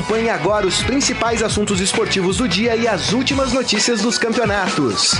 [0.00, 5.12] Acompanhe agora os principais assuntos esportivos do dia e as últimas notícias dos campeonatos.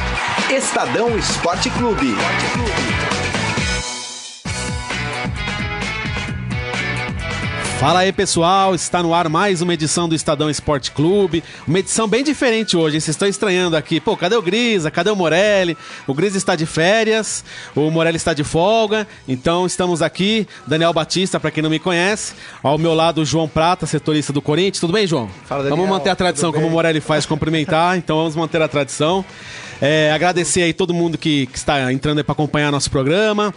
[0.50, 2.14] Estadão Esporte Clube.
[7.80, 11.42] Fala aí pessoal, está no ar mais uma edição do Estadão Esporte Clube.
[11.66, 13.00] Uma edição bem diferente hoje, hein?
[13.00, 13.98] vocês estão estranhando aqui.
[13.98, 14.90] Pô, cadê o Grisa?
[14.90, 15.74] Cadê o Morelli?
[16.06, 17.42] O Grisa está de férias,
[17.74, 19.08] o Morelli está de folga.
[19.26, 22.34] Então estamos aqui, Daniel Batista, para quem não me conhece.
[22.62, 24.80] Ao meu lado, o João Prata, setorista do Corinthians.
[24.80, 25.30] Tudo bem, João?
[25.46, 25.78] Fala, Daniel.
[25.78, 27.96] Vamos manter a tradição, como o Morelli faz, cumprimentar.
[27.96, 29.24] Então vamos manter a tradição.
[29.80, 33.54] É, agradecer aí todo mundo que, que está entrando aí para acompanhar nosso programa.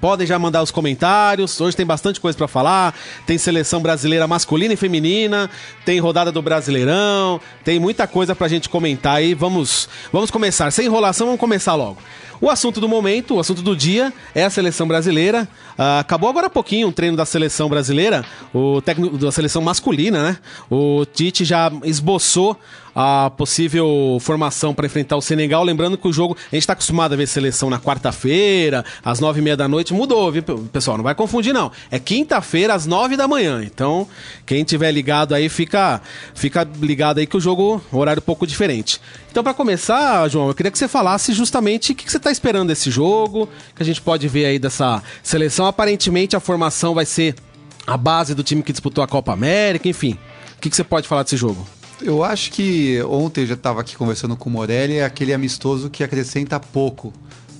[0.00, 1.60] Podem já mandar os comentários.
[1.60, 2.94] Hoje tem bastante coisa para falar.
[3.26, 5.50] Tem seleção brasileira masculina e feminina,
[5.84, 9.34] tem rodada do Brasileirão, tem muita coisa pra gente comentar aí.
[9.34, 10.70] Vamos, vamos começar.
[10.70, 11.98] Sem enrolação, vamos começar logo.
[12.40, 15.48] O assunto do momento, o assunto do dia é a seleção brasileira.
[15.78, 20.22] Uh, acabou agora há pouquinho o treino da seleção brasileira, o técnico da seleção masculina,
[20.22, 20.38] né?
[20.70, 22.58] O Tite já esboçou
[22.98, 25.62] a possível formação para enfrentar o Senegal.
[25.62, 29.40] Lembrando que o jogo, a gente está acostumado a ver seleção na quarta-feira, às nove
[29.40, 29.92] e meia da noite.
[29.92, 30.96] Mudou, viu, pessoal?
[30.96, 31.70] Não vai confundir, não.
[31.90, 33.62] É quinta-feira, às nove da manhã.
[33.62, 34.08] Então,
[34.46, 36.00] quem tiver ligado aí, fica,
[36.34, 38.98] fica ligado aí que o jogo, horário um pouco diferente.
[39.36, 42.30] Então, para começar, João, eu queria que você falasse justamente o que, que você está
[42.30, 45.66] esperando desse jogo, que a gente pode ver aí dessa seleção.
[45.66, 47.34] Aparentemente, a formação vai ser
[47.86, 50.16] a base do time que disputou a Copa América, enfim.
[50.56, 51.68] O que, que você pode falar desse jogo?
[52.00, 55.90] Eu acho que ontem eu já estava aqui conversando com o Morelli, é aquele amistoso
[55.90, 57.12] que acrescenta pouco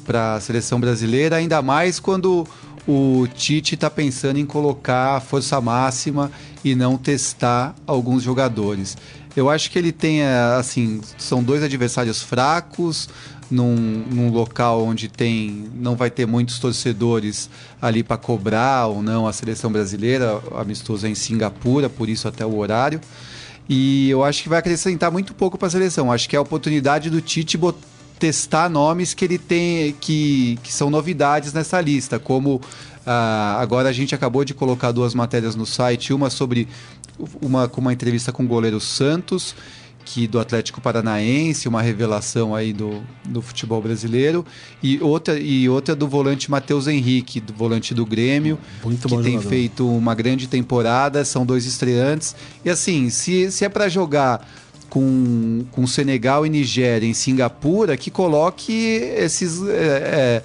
[0.06, 2.48] para a seleção brasileira, ainda mais quando
[2.88, 6.32] o Tite está pensando em colocar força máxima
[6.64, 8.96] e não testar alguns jogadores.
[9.36, 10.22] Eu acho que ele tem,
[10.58, 13.08] assim, são dois adversários fracos,
[13.50, 17.48] num, num, local onde tem não vai ter muitos torcedores
[17.80, 22.44] ali para cobrar ou não a seleção brasileira, amistoso é em Singapura, por isso até
[22.44, 23.00] o horário.
[23.68, 26.10] E eu acho que vai acrescentar muito pouco para a seleção.
[26.10, 27.58] Acho que é a oportunidade do Tite
[28.18, 32.60] testar nomes que ele tem que, que são novidades nessa lista, como
[33.04, 36.66] ah, agora a gente acabou de colocar duas matérias no site, uma sobre
[37.40, 39.54] uma com uma entrevista com o goleiro Santos
[40.06, 44.46] que do Atlético Paranaense, uma revelação aí do, do futebol brasileiro,
[44.80, 49.32] e outra, e outra do volante Matheus Henrique, do volante do Grêmio, Muito que tem
[49.32, 49.48] jogador.
[49.48, 52.36] feito uma grande temporada, são dois estreantes.
[52.64, 54.48] E assim, se, se é para jogar
[54.96, 59.60] com, com Senegal e Nigéria em Singapura, que coloque esses.
[59.68, 60.42] É, é,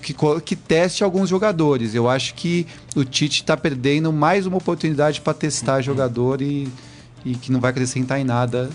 [0.00, 0.12] que,
[0.44, 1.94] que teste alguns jogadores.
[1.94, 5.82] Eu acho que o Tite está perdendo mais uma oportunidade para testar uhum.
[5.82, 6.68] jogador e,
[7.24, 8.70] e que não vai acrescentar em nada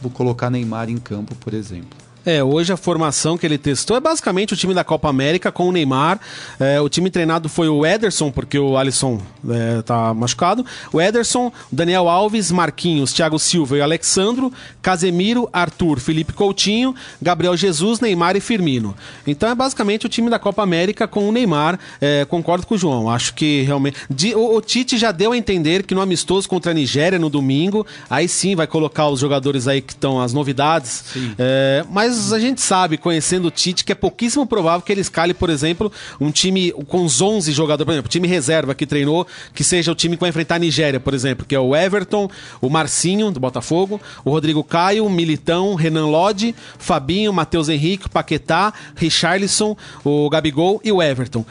[0.00, 2.05] vou colocar Neymar em campo, por exemplo.
[2.26, 5.68] É, hoje a formação que ele testou é basicamente o time da Copa América com
[5.68, 6.18] o Neymar.
[6.58, 10.66] É, o time treinado foi o Ederson, porque o Alisson é, tá machucado.
[10.92, 18.00] O Ederson, Daniel Alves, Marquinhos, Thiago Silva e Alexandro, Casemiro, Arthur, Felipe Coutinho, Gabriel Jesus,
[18.00, 18.96] Neymar e Firmino.
[19.24, 21.78] Então é basicamente o time da Copa América com o Neymar.
[22.00, 23.08] É, concordo com o João.
[23.08, 23.98] Acho que realmente.
[24.34, 27.86] O, o Tite já deu a entender que no amistoso contra a Nigéria no domingo,
[28.10, 31.04] aí sim vai colocar os jogadores aí que estão as novidades.
[31.38, 35.00] É, mas mas a gente sabe, conhecendo o Tite, que é pouquíssimo provável que ele
[35.00, 39.26] escale, por exemplo, um time com os 11 jogadores, por exemplo, time reserva que treinou,
[39.54, 42.30] que seja o time que vai enfrentar a Nigéria, por exemplo, que é o Everton,
[42.60, 48.72] o Marcinho, do Botafogo, o Rodrigo Caio, o Militão, Renan Lodge, Fabinho, Matheus Henrique, Paquetá,
[48.94, 51.44] Richarlison, o Gabigol e o Everton.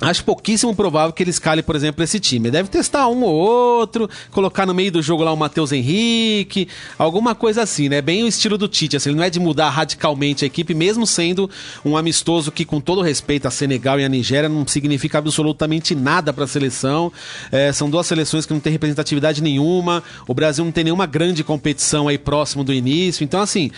[0.00, 2.50] Acho pouquíssimo provável que ele escale, por exemplo, esse time.
[2.50, 6.68] Deve testar um ou outro, colocar no meio do jogo lá o Matheus Henrique,
[6.98, 8.02] alguma coisa assim, né?
[8.02, 8.96] Bem o estilo do Tite.
[8.96, 11.48] Assim, ele não é de mudar radicalmente a equipe, mesmo sendo
[11.84, 16.32] um amistoso que, com todo respeito a Senegal e a Nigéria, não significa absolutamente nada
[16.32, 17.12] para a seleção.
[17.52, 20.02] É, são duas seleções que não têm representatividade nenhuma.
[20.26, 23.22] O Brasil não tem nenhuma grande competição aí próximo do início.
[23.22, 23.70] Então, assim,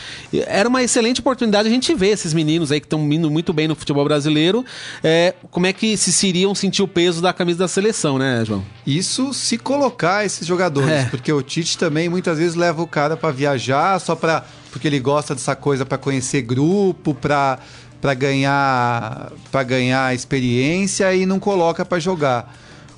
[0.47, 3.69] era uma excelente oportunidade a gente ver esses meninos aí que estão indo muito bem
[3.69, 4.65] no futebol brasileiro.
[5.05, 8.65] É, como é que se iriam sentir o peso da camisa da seleção, né, João?
[8.87, 11.05] Isso se colocar esses jogadores, é.
[11.07, 15.01] porque o Tite também muitas vezes leva o cara para viajar só para porque ele
[15.01, 17.59] gosta dessa coisa para conhecer grupo, para
[18.01, 22.55] para ganhar para ganhar experiência e não coloca para jogar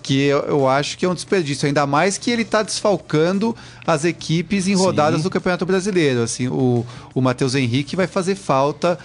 [0.08, 3.54] que eu, eu, acho que é um desperdício, ainda mais que ele está desfalcando
[3.86, 5.24] as equipes em rodadas Sim.
[5.24, 6.22] do Campeonato Brasileiro.
[6.22, 8.98] Assim, o, o Matheus Henrique vai fazer falta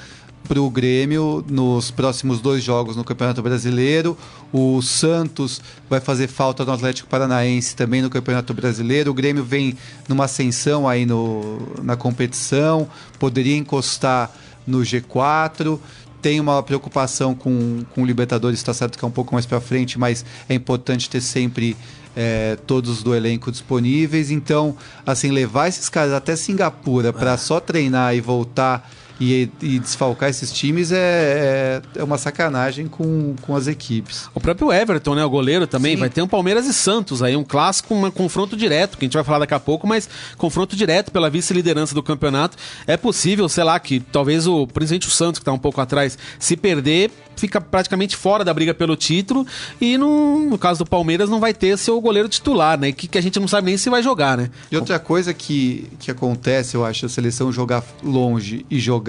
[0.48, 4.18] para o Grêmio nos próximos dois jogos no Campeonato Brasileiro.
[4.52, 9.12] O Santos vai fazer falta no Atlético Paranaense também no Campeonato Brasileiro.
[9.12, 12.88] O Grêmio vem numa ascensão aí no, na competição,
[13.18, 14.32] poderia encostar
[14.66, 15.80] no G4.
[16.22, 19.60] tem uma preocupação com, com o Libertadores, está certo que é um pouco mais para
[19.60, 21.76] frente, mas é importante ter sempre
[22.16, 24.32] é, todos do elenco disponíveis.
[24.32, 24.76] Então,
[25.06, 30.52] assim, levar esses caras até Singapura para só treinar e voltar e, e desfalcar esses
[30.52, 34.30] times é, é, é, uma sacanagem com, com as equipes.
[34.34, 36.00] O próprio Everton, né, o goleiro também, Sim.
[36.00, 39.14] vai ter um Palmeiras e Santos aí, um clássico, um confronto direto, que a gente
[39.14, 42.58] vai falar daqui a pouco, mas confronto direto pela vice-liderança do campeonato.
[42.88, 46.18] É possível, sei lá, que talvez o, principalmente o Santos, que está um pouco atrás,
[46.40, 49.46] se perder, fica praticamente fora da briga pelo título
[49.82, 52.92] e no, no caso do Palmeiras não vai ter seu goleiro titular, né?
[52.92, 54.50] Que, que a gente não sabe nem se vai jogar, né?
[54.72, 59.03] E outra coisa que, que acontece, eu acho, a seleção jogar longe e jogar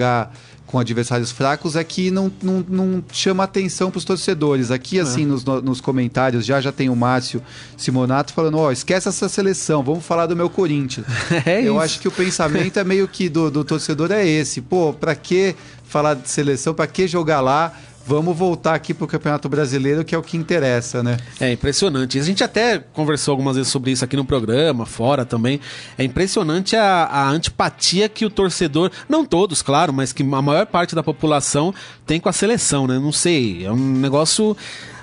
[0.65, 4.71] com adversários fracos é que não, não, não chama atenção para os torcedores.
[4.71, 5.25] Aqui, assim, é.
[5.25, 7.41] nos, nos comentários, já já tem o Márcio
[7.77, 11.05] Simonato falando: ó, oh, esquece essa seleção, vamos falar do meu Corinthians.
[11.45, 14.93] É Eu acho que o pensamento é meio que do, do torcedor é esse: pô,
[14.93, 15.55] para que
[15.87, 17.71] falar de seleção, para que jogar lá?
[18.05, 21.17] Vamos voltar aqui para o Campeonato Brasileiro, que é o que interessa, né?
[21.39, 22.19] É impressionante.
[22.19, 25.59] A gente até conversou algumas vezes sobre isso aqui no programa, fora também.
[25.97, 30.65] É impressionante a, a antipatia que o torcedor, não todos, claro, mas que a maior
[30.67, 31.73] parte da população
[32.05, 32.99] tem com a seleção, né?
[32.99, 34.55] Não sei, é um negócio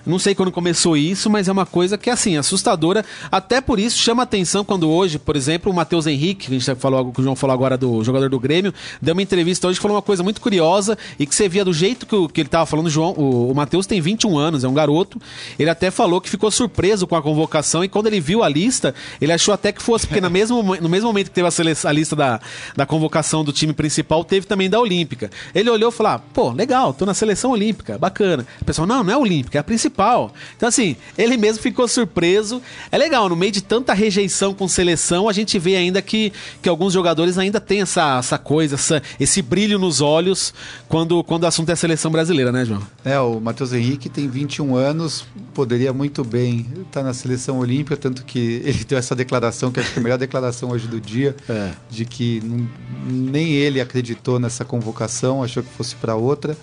[0.04, 3.04] não sei quando começou isso, mas é uma coisa que é assim, assustadora.
[3.30, 6.80] Até por isso chama atenção quando hoje, por exemplo, o Matheus Henrique, que a gente
[6.80, 9.82] falou, que o João falou agora do jogador do Grêmio, deu uma entrevista hoje que
[9.82, 12.66] falou uma coisa muito curiosa e que você via do jeito que, que ele estava
[12.66, 15.20] falando, João, o, o Matheus tem 21 anos, é um garoto.
[15.58, 18.94] Ele até falou que ficou surpreso com a convocação e quando ele viu a lista,
[19.20, 21.92] ele achou até que fosse, porque no mesmo, no mesmo momento que teve a, a
[21.92, 22.40] lista da,
[22.74, 25.30] da convocação do time principal, teve também da Olímpica.
[25.54, 28.46] Ele olhou e falou: ah, pô, legal, tô na seleção olímpica, bacana.
[28.60, 30.32] O pessoal, não, não é olímpica, é a principal principal.
[30.56, 32.60] Então, assim, ele mesmo ficou surpreso.
[32.90, 36.68] É legal, no meio de tanta rejeição com seleção, a gente vê ainda que, que
[36.68, 40.52] alguns jogadores ainda têm essa, essa coisa, essa, esse brilho nos olhos
[40.88, 42.82] quando, quando o assunto é a seleção brasileira, né, João?
[43.04, 45.24] É, o Matheus Henrique tem 21 anos,
[45.54, 49.92] poderia muito bem estar na seleção olímpica, tanto que ele deu essa declaração, que acho
[49.92, 51.70] que é a melhor declaração hoje do dia, é.
[51.90, 52.42] de que
[53.06, 56.56] nem ele acreditou nessa convocação, achou que fosse para outra.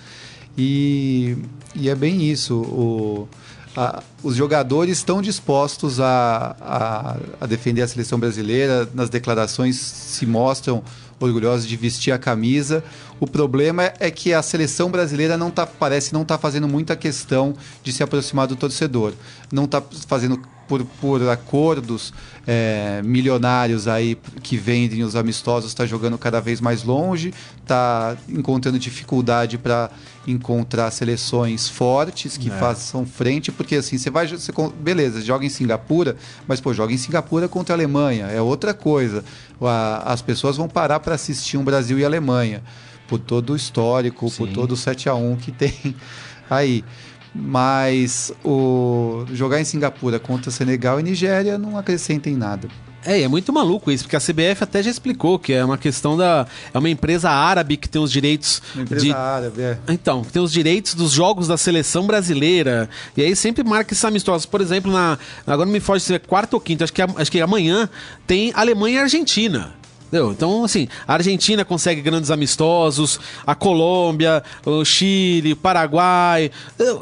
[0.59, 1.37] E,
[1.73, 2.55] e é bem isso.
[2.55, 3.29] O,
[3.75, 10.25] a, os jogadores estão dispostos a, a, a, defender a seleção brasileira, nas declarações se
[10.25, 10.83] mostram
[11.17, 12.83] orgulhosos de vestir a camisa.
[13.21, 16.93] O problema é que a seleção brasileira não tá, parece não estar tá fazendo muita
[16.93, 19.13] questão de se aproximar do torcedor.
[19.49, 22.13] Não está fazendo por, por acordos
[22.47, 28.77] é, milionários aí que vendem os amistosos, está jogando cada vez mais longe, está encontrando
[28.77, 29.89] dificuldade para
[30.27, 32.53] encontrar seleções fortes que é.
[32.53, 34.27] façam frente, porque assim, você vai.
[34.27, 36.15] Você, beleza, joga em Singapura,
[36.47, 39.23] mas pô, joga em Singapura contra a Alemanha, é outra coisa.
[40.05, 42.63] As pessoas vão parar para assistir um Brasil e Alemanha,
[43.07, 44.37] por todo o histórico, Sim.
[44.37, 45.95] por todo o 7 a 1 que tem
[46.47, 46.83] aí.
[47.33, 52.67] Mas o jogar em Singapura contra Senegal e Nigéria não acrescenta em nada.
[53.05, 56.17] É, é muito maluco isso, porque a CBF até já explicou que é uma questão
[56.17, 56.45] da.
[56.73, 58.61] É uma empresa árabe que tem os direitos.
[58.73, 59.77] Uma empresa de, árabe, é.
[59.87, 62.89] Então, tem os direitos dos jogos da seleção brasileira.
[63.15, 64.45] E aí sempre marca esses amistosos.
[64.45, 65.17] Por exemplo, na.
[65.47, 67.89] Agora não me foge se é quarta ou quinta, acho que, acho que amanhã
[68.27, 69.78] tem Alemanha e Argentina.
[70.09, 70.31] Entendeu?
[70.31, 76.49] Então, assim, a Argentina consegue grandes amistosos, a Colômbia, o Chile, o Paraguai.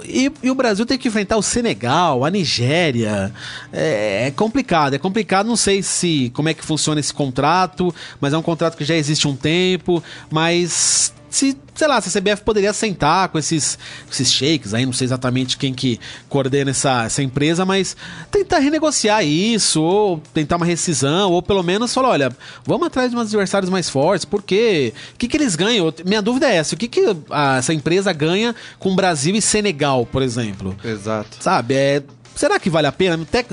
[0.05, 3.33] E, e o Brasil tem que enfrentar o Senegal, a Nigéria.
[3.71, 5.47] É, é, complicado, é complicado.
[5.47, 8.95] Não sei se como é que funciona esse contrato, mas é um contrato que já
[8.95, 10.03] existe um tempo.
[10.29, 13.77] Mas se, sei lá, se a CBF poderia sentar com esses,
[14.11, 17.95] esses shakes aí, não sei exatamente quem que coordena essa, essa empresa, mas
[18.31, 22.31] tentar renegociar isso, ou tentar uma rescisão, ou pelo menos falar, olha,
[22.65, 25.93] vamos atrás de uns adversários mais fortes, porque o que, que eles ganham?
[26.05, 30.05] Minha dúvida é essa, o que, que a, essa empresa ganha com Brasil e Senegal,
[30.05, 30.75] por exemplo?
[30.83, 31.37] Exato.
[31.39, 32.03] Sabe, é
[32.37, 33.19] Será que vale a pena?
[33.29, 33.47] Tec...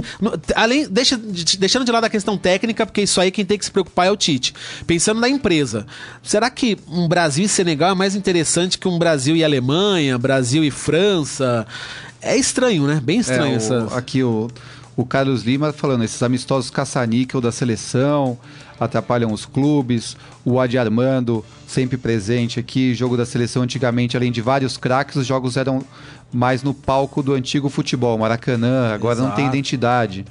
[0.55, 1.17] Além, deixa,
[1.59, 4.11] deixando de lado a questão técnica, porque isso aí quem tem que se preocupar é
[4.11, 4.55] o Tite.
[4.87, 5.87] Pensando na empresa,
[6.23, 10.63] será que um Brasil e Senegal é mais interessante que um Brasil e Alemanha, Brasil
[10.63, 11.67] e França?
[12.21, 13.01] É estranho, né?
[13.03, 13.89] Bem estranho é, essa.
[13.97, 14.51] Aqui o,
[14.97, 18.39] o Carlos Lima falando, esses amistosos caça-níquel da seleção
[18.79, 20.17] atrapalham os clubes.
[20.45, 22.95] O Adi Armando, sempre presente aqui.
[22.95, 25.83] Jogo da seleção antigamente, além de vários craques, os jogos eram
[26.33, 29.29] mais no palco do antigo futebol, Maracanã, agora Exato.
[29.29, 30.25] não tem identidade.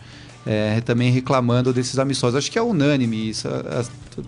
[0.46, 2.36] É, também reclamando desses amistosos.
[2.36, 3.48] Acho que é unânime isso.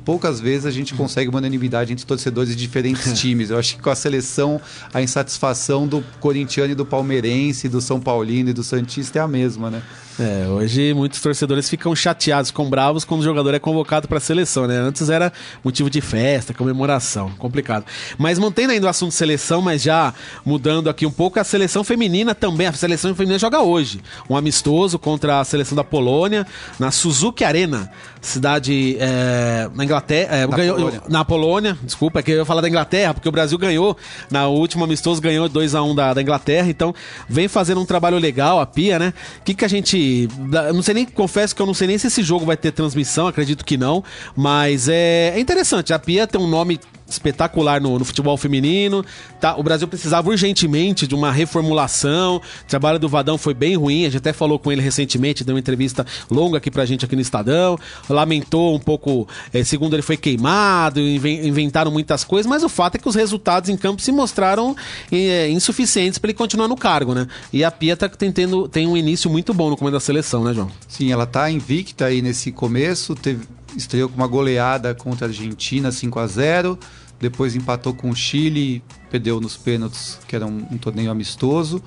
[0.04, 3.50] Poucas vezes a gente consegue uma unanimidade entre torcedores de diferentes times.
[3.50, 4.60] Eu acho que com a seleção,
[4.94, 9.28] a insatisfação do corintiano e do palmeirense, do São Paulino e do Santista é a
[9.28, 9.82] mesma, né?
[10.18, 14.22] É, hoje muitos torcedores ficam chateados, ficam bravos quando o jogador é convocado para a
[14.22, 14.78] seleção, né?
[14.78, 17.86] Antes era motivo de festa, comemoração, complicado.
[18.18, 20.14] Mas mantendo ainda o assunto seleção, mas já
[20.46, 24.02] mudando aqui um pouco, a seleção feminina também, a seleção feminina joga hoje.
[24.30, 26.48] Um amistoso contra a seleção da Polônia,
[26.80, 31.02] na Suzuki Arena, cidade é, na Inglaterra, é, Na ganhou, Polônia.
[31.10, 33.96] na Polônia, desculpa, é que eu ia falar da Inglaterra, porque o Brasil ganhou,
[34.32, 36.96] na última amistoso ganhou 2x1 da, da Inglaterra, então
[37.28, 39.14] vem fazendo um trabalho legal, a Pia, né?
[39.40, 40.30] O que, que a gente.
[40.74, 43.28] Não sei nem, confesso que eu não sei nem se esse jogo vai ter transmissão,
[43.28, 44.04] acredito que não,
[44.36, 45.94] mas é, é interessante.
[45.94, 49.06] A Pia tem um nome espetacular no, no futebol feminino.
[49.40, 49.56] Tá?
[49.56, 52.38] O Brasil precisava urgentemente de uma reformulação.
[52.38, 54.02] O trabalho do Vadão foi bem ruim.
[54.02, 57.16] A gente até falou com ele recentemente, deu uma entrevista longa aqui pra gente aqui
[57.16, 57.78] no Estadão.
[58.10, 62.96] Lamentou um pouco, eh, segundo ele foi queimado, inven- inventaram muitas coisas, mas o fato
[62.96, 64.76] é que os resultados em campo se mostraram
[65.12, 67.28] eh, insuficientes para ele continuar no cargo, né?
[67.54, 70.54] E a Pia tá tentando, tem um início muito bom no comando da seleção, né,
[70.54, 70.70] João?
[70.88, 73.46] Sim, ela tá invicta aí nesse começo, teve,
[73.76, 76.80] estreou com uma goleada contra a Argentina 5 a 0
[77.20, 81.82] depois empatou com o Chile, perdeu nos pênaltis, que era um, um torneio amistoso.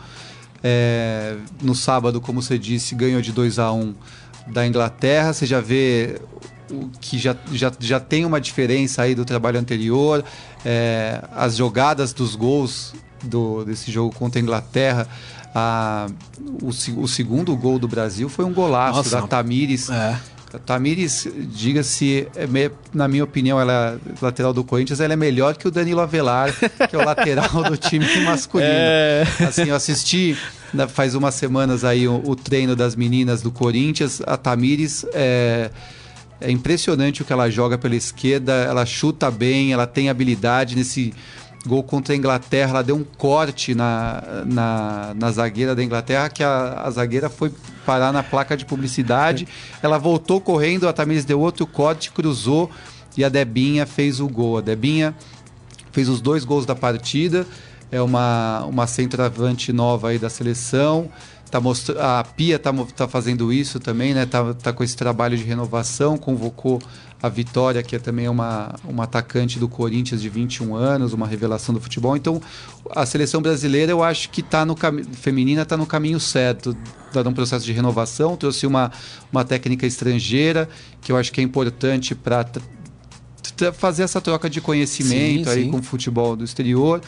[0.63, 3.95] É, no sábado, como você disse, ganhou de 2 a 1
[4.49, 5.33] da Inglaterra.
[5.33, 6.21] Você já vê
[6.71, 10.25] o que já, já, já tem uma diferença aí do trabalho anterior.
[10.65, 15.07] É, as jogadas dos gols do, desse jogo contra a Inglaterra.
[15.55, 16.07] a-
[16.63, 16.69] o,
[17.03, 19.91] o segundo gol do Brasil foi um golaço Nossa, da Tamires.
[19.91, 20.19] É.
[20.53, 25.55] A Tamires, diga-se, é na minha opinião, ela é lateral do Corinthians, ela é melhor
[25.57, 26.51] que o Danilo Avelar,
[26.89, 28.71] que é o lateral do time masculino.
[28.73, 29.25] É.
[29.47, 30.39] Assim, eu assisti
[30.73, 34.23] na- faz umas semanas aí o, o treino das meninas do Corinthians.
[34.27, 35.71] A Tamires é,
[36.41, 41.13] é impressionante o que ela joga pela esquerda, ela chuta bem, ela tem habilidade nesse
[41.67, 46.43] gol contra a Inglaterra, ela deu um corte na, na, na zagueira da Inglaterra, que
[46.43, 47.53] a, a zagueira foi
[47.85, 49.49] parar na placa de publicidade.
[49.83, 52.71] Ela voltou correndo, a Tamires deu outro corte, cruzou
[53.17, 54.59] e a Debinha fez o gol.
[54.59, 55.15] A Debinha
[55.91, 57.47] fez os dois gols da partida.
[57.91, 61.09] É uma, uma centroavante nova aí da seleção.
[61.51, 62.21] Tá mostra...
[62.21, 64.27] A Pia tá, tá fazendo isso também, né?
[64.27, 66.81] Tá, tá com esse trabalho de renovação, convocou
[67.23, 71.75] a Vitória, que é também uma, uma atacante do Corinthians de 21 anos, uma revelação
[71.75, 72.17] do futebol.
[72.17, 72.41] Então,
[72.91, 74.77] a seleção brasileira, eu acho que tá no
[75.13, 76.77] feminina está no caminho certo.
[77.07, 78.93] Está num processo de renovação, trouxe uma,
[79.33, 80.69] uma técnica estrangeira,
[81.01, 82.47] que eu acho que é importante para
[83.73, 85.71] fazer essa troca de conhecimento Sim, aí sim.
[85.71, 87.01] com o futebol do exterior.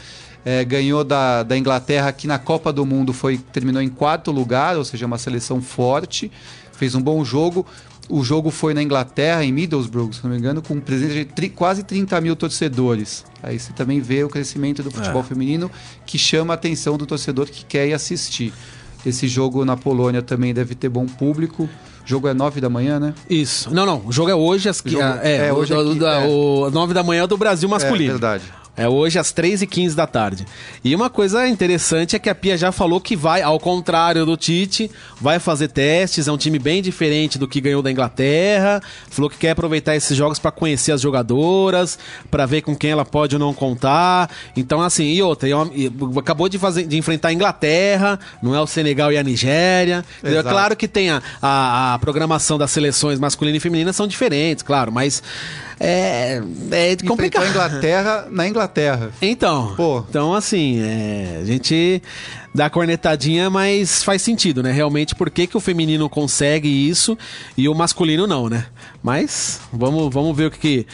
[0.44, 4.76] É, ganhou da, da Inglaterra, que na Copa do Mundo foi terminou em quarto lugar,
[4.76, 6.30] ou seja, uma seleção forte.
[6.72, 7.66] Fez um bom jogo.
[8.08, 11.48] O jogo foi na Inglaterra, em Middlesbrough, se não me engano, com presença de tri-
[11.50, 13.24] quase 30 mil torcedores.
[13.42, 15.24] Aí você também vê o crescimento do futebol É.
[15.24, 15.70] feminino,
[16.04, 18.52] que chama a atenção do torcedor que quer ir assistir.
[19.06, 21.64] Esse jogo na Polônia também deve ter bom público.
[22.04, 23.14] O jogo é 9 da manhã, né?
[23.28, 23.72] Isso.
[23.72, 24.02] Não, não.
[24.04, 26.26] O jogo é hoje às jogo- é, é, o- hoje o, aqui, da- é.
[26.26, 28.10] o 9 da manhã do Brasil masculino.
[28.10, 28.44] É verdade.
[28.80, 30.46] É hoje às 3h15 da tarde.
[30.82, 34.38] E uma coisa interessante é que a Pia já falou que vai, ao contrário do
[34.38, 36.26] Tite, vai fazer testes.
[36.26, 38.80] É um time bem diferente do que ganhou da Inglaterra.
[39.10, 41.98] Falou que quer aproveitar esses jogos para conhecer as jogadoras,
[42.30, 44.30] para ver com quem ela pode ou não contar.
[44.56, 45.52] Então, assim, e outra, e
[46.18, 50.02] acabou de, fazer, de enfrentar a Inglaterra, não é o Senegal e a Nigéria.
[50.24, 54.62] É claro que tem a, a, a programação das seleções masculina e feminina são diferentes,
[54.62, 55.22] claro, mas
[55.80, 56.34] é,
[56.70, 57.44] é Enfrentou complicado.
[57.44, 59.10] a Inglaterra na Inglaterra.
[59.22, 60.04] Então, Pô.
[60.08, 62.02] então assim, é, a gente
[62.54, 64.70] dá cornetadinha, mas faz sentido, né?
[64.72, 67.16] Realmente, por que, que o feminino consegue isso
[67.56, 68.66] e o masculino não, né?
[69.02, 70.86] Mas vamos, vamos ver o que, que,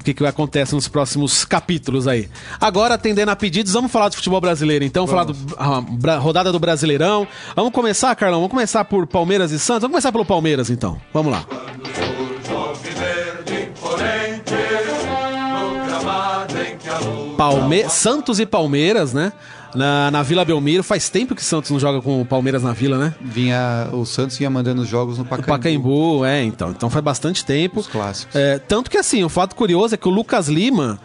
[0.00, 2.28] o que, que acontece nos próximos capítulos aí.
[2.60, 6.52] Agora, atendendo a pedidos, vamos falar do futebol brasileiro, então, falar do a bra- rodada
[6.52, 7.26] do Brasileirão.
[7.56, 8.38] Vamos começar, Carlão?
[8.40, 9.82] Vamos começar por Palmeiras e Santos?
[9.82, 11.00] Vamos começar pelo Palmeiras, então.
[11.12, 11.44] Vamos lá.
[17.38, 19.32] Palme Santos e Palmeiras, né?
[19.72, 20.82] Na, na Vila Belmiro.
[20.82, 23.14] Faz tempo que Santos não joga com o Palmeiras na Vila, né?
[23.20, 25.52] Vinha, o Santos vinha mandando os jogos no O Pacaembu.
[25.52, 26.70] Pacaembu, é, então.
[26.70, 27.78] Então faz bastante tempo.
[27.78, 28.34] Os clássicos.
[28.34, 30.98] É, tanto que assim, o fato curioso é que o Lucas Lima,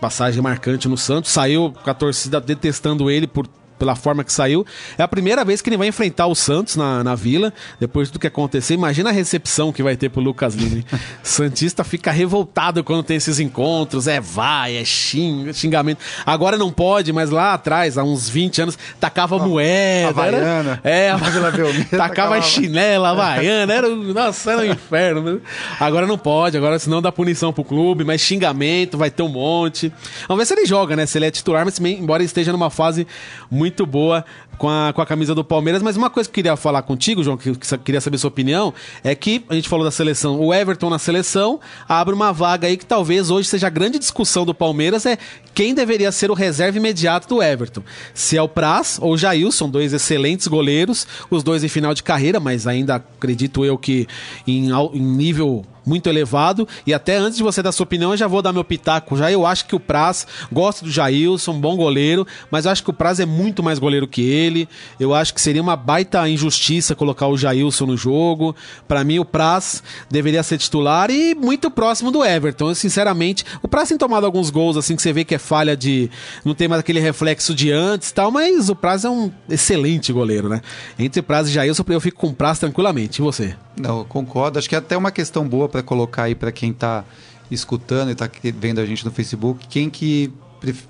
[0.00, 3.48] passagem marcante no Santos, saiu com a torcida detestando ele por
[3.80, 4.64] pela forma que saiu.
[4.98, 8.12] É a primeira vez que ele vai enfrentar o Santos na, na Vila, depois de
[8.12, 8.74] tudo que aconteceu.
[8.74, 10.84] Imagina a recepção que vai ter pro Lucas Lima.
[11.24, 14.06] Santista fica revoltado quando tem esses encontros.
[14.06, 16.00] É vai, é xing, xingamento.
[16.26, 20.10] Agora não pode, mas lá atrás, há uns 20 anos, tacava oh, moeda.
[20.10, 20.80] Havaiana.
[20.84, 23.72] Era, é, tacava, tacava chinela, havaiana.
[23.72, 25.22] Era, nossa, era um inferno.
[25.22, 25.40] Né?
[25.80, 29.90] Agora não pode, agora senão dá punição pro clube, mas xingamento, vai ter um monte.
[30.28, 31.06] Vamos ver se ele joga, né?
[31.06, 33.06] Se ele é titular, mas embora esteja numa fase
[33.50, 34.24] muito boa
[34.60, 35.82] com a, com a camisa do Palmeiras.
[35.82, 38.74] Mas uma coisa que eu queria falar contigo, João, que, que queria saber sua opinião,
[39.02, 42.76] é que a gente falou da seleção, o Everton na seleção abre uma vaga aí
[42.76, 45.16] que talvez hoje seja a grande discussão do Palmeiras é
[45.54, 47.82] quem deveria ser o reserva imediato do Everton.
[48.12, 52.02] Se é o Praz ou o Jailson, dois excelentes goleiros, os dois em final de
[52.02, 54.06] carreira, mas ainda acredito eu que
[54.46, 56.66] em, em nível muito elevado.
[56.86, 59.16] E até antes de você dar sua opinião, eu já vou dar meu pitaco.
[59.16, 62.90] Já eu acho que o Praz, gosto do Jailson, bom goleiro, mas eu acho que
[62.90, 64.49] o Praz é muito mais goleiro que ele.
[64.98, 68.54] Eu acho que seria uma baita injustiça colocar o Jailson no jogo.
[68.86, 72.70] Para mim, o Praz deveria ser titular e muito próximo do Everton.
[72.70, 75.76] Eu, sinceramente, o Praz tem tomado alguns gols assim que você vê que é falha
[75.76, 76.10] de.
[76.44, 80.48] Não tem mais aquele reflexo de antes tal, mas o Praz é um excelente goleiro,
[80.48, 80.60] né?
[80.98, 83.20] Entre Praz e Jailson, eu fico com o Praz tranquilamente.
[83.20, 83.54] E você?
[83.76, 84.58] Não, concordo.
[84.58, 87.04] Acho que é até uma questão boa para colocar aí para quem está
[87.50, 90.32] escutando e está vendo a gente no Facebook, quem que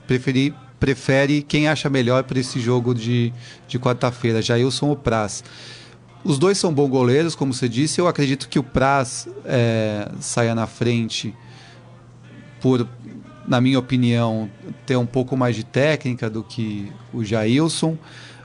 [0.07, 3.33] preferir, prefere, quem acha melhor para esse jogo de,
[3.69, 5.45] de quarta-feira, Jailson ou Praz.
[6.25, 8.01] Os dois são bons goleiros, como você disse.
[8.01, 11.35] Eu acredito que o Praz é, saia na frente
[12.61, 12.89] por,
[13.47, 14.51] na minha opinião,
[14.85, 17.97] ter um pouco mais de técnica do que o Jailson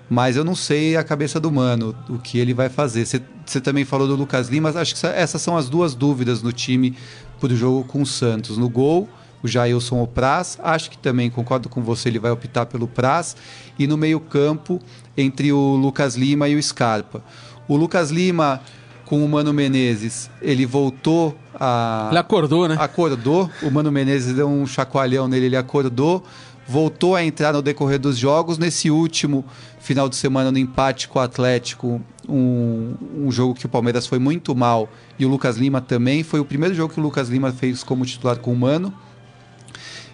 [0.09, 3.05] mas eu não sei a cabeça do mano, o que ele vai fazer.
[3.05, 6.95] Você também falou do Lucas Lima, acho que essas são as duas dúvidas no time
[7.39, 8.57] para o jogo com o Santos.
[8.57, 9.09] No gol,
[9.43, 13.35] o Jailson ou Praz, acho que também concordo com você, ele vai optar pelo Praz.
[13.77, 14.79] E no meio-campo,
[15.17, 17.23] entre o Lucas Lima e o Scarpa.
[17.67, 18.61] O Lucas Lima
[19.05, 22.07] com o Mano Menezes, ele voltou a.
[22.09, 22.75] Ele acordou, né?
[22.79, 23.49] Acordou.
[23.61, 26.23] O Mano Menezes deu um chacoalhão nele, ele acordou
[26.67, 28.57] voltou a entrar no decorrer dos jogos.
[28.57, 29.45] Nesse último
[29.79, 34.19] final de semana, no empate com o Atlético, um, um jogo que o Palmeiras foi
[34.19, 36.23] muito mal e o Lucas Lima também.
[36.23, 38.93] Foi o primeiro jogo que o Lucas Lima fez como titular com o Mano.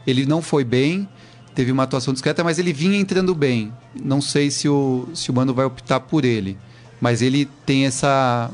[0.05, 1.08] Ele não foi bem,
[1.53, 3.72] teve uma atuação discreta, mas ele vinha entrando bem.
[4.01, 6.58] Não sei se o, se o Mano vai optar por ele,
[7.00, 8.50] mas ele tem essa.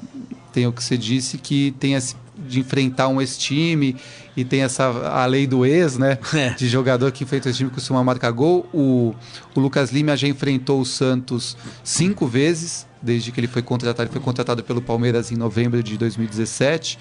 [0.51, 2.15] Tem o que você disse, que tem esse
[2.47, 3.95] de enfrentar um ex-time
[4.35, 6.17] e tem essa a lei do ex, né?
[6.33, 6.51] É.
[6.51, 8.67] De jogador que enfrenta o time costuma marcar gol.
[8.73, 9.13] O,
[9.55, 14.07] o Lucas Lima já enfrentou o Santos cinco vezes desde que ele foi contratado.
[14.07, 16.97] Ele foi contratado pelo Palmeiras em novembro de 2017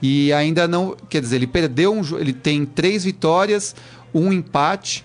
[0.00, 3.74] e ainda não, quer dizer, ele perdeu um, ele tem três vitórias,
[4.14, 5.04] um empate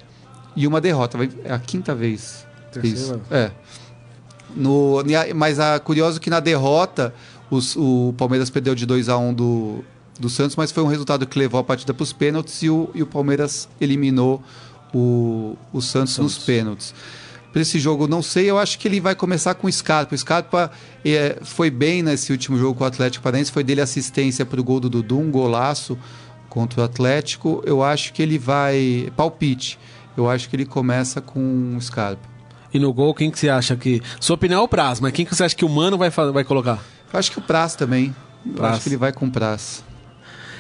[0.56, 1.18] e uma derrota.
[1.44, 2.46] É a quinta vez.
[2.72, 2.98] Terceira.
[2.98, 3.22] Isso.
[3.32, 3.52] É.
[4.56, 5.04] No,
[5.36, 7.14] mas a curioso que na derrota
[7.50, 9.84] os, o Palmeiras perdeu de 2 a 1 um do,
[10.20, 12.90] do Santos, mas foi um resultado que levou a partida para os pênaltis e o,
[12.94, 14.44] e o Palmeiras eliminou
[14.94, 16.36] o, o Santos, Santos.
[16.36, 16.94] nos pênaltis.
[17.54, 20.16] Para esse jogo, não sei, eu acho que ele vai começar com o Scarpa.
[20.16, 20.72] O Scarpa
[21.06, 24.64] é, foi bem nesse último jogo com o Atlético Paranaense, foi dele assistência para o
[24.64, 25.96] gol do Dudu, um golaço
[26.50, 27.62] contra o Atlético.
[27.64, 29.12] Eu acho que ele vai.
[29.16, 29.78] Palpite.
[30.18, 32.28] Eu acho que ele começa com o Scarpa.
[32.74, 34.02] E no gol, quem que você acha que.
[34.20, 36.44] Sua opinião é o Praz, mas quem que você acha que o Mano vai, vai
[36.44, 36.84] colocar?
[37.14, 38.16] Eu acho que o Praz também.
[38.58, 39.84] Eu acho que ele vai com o Praz.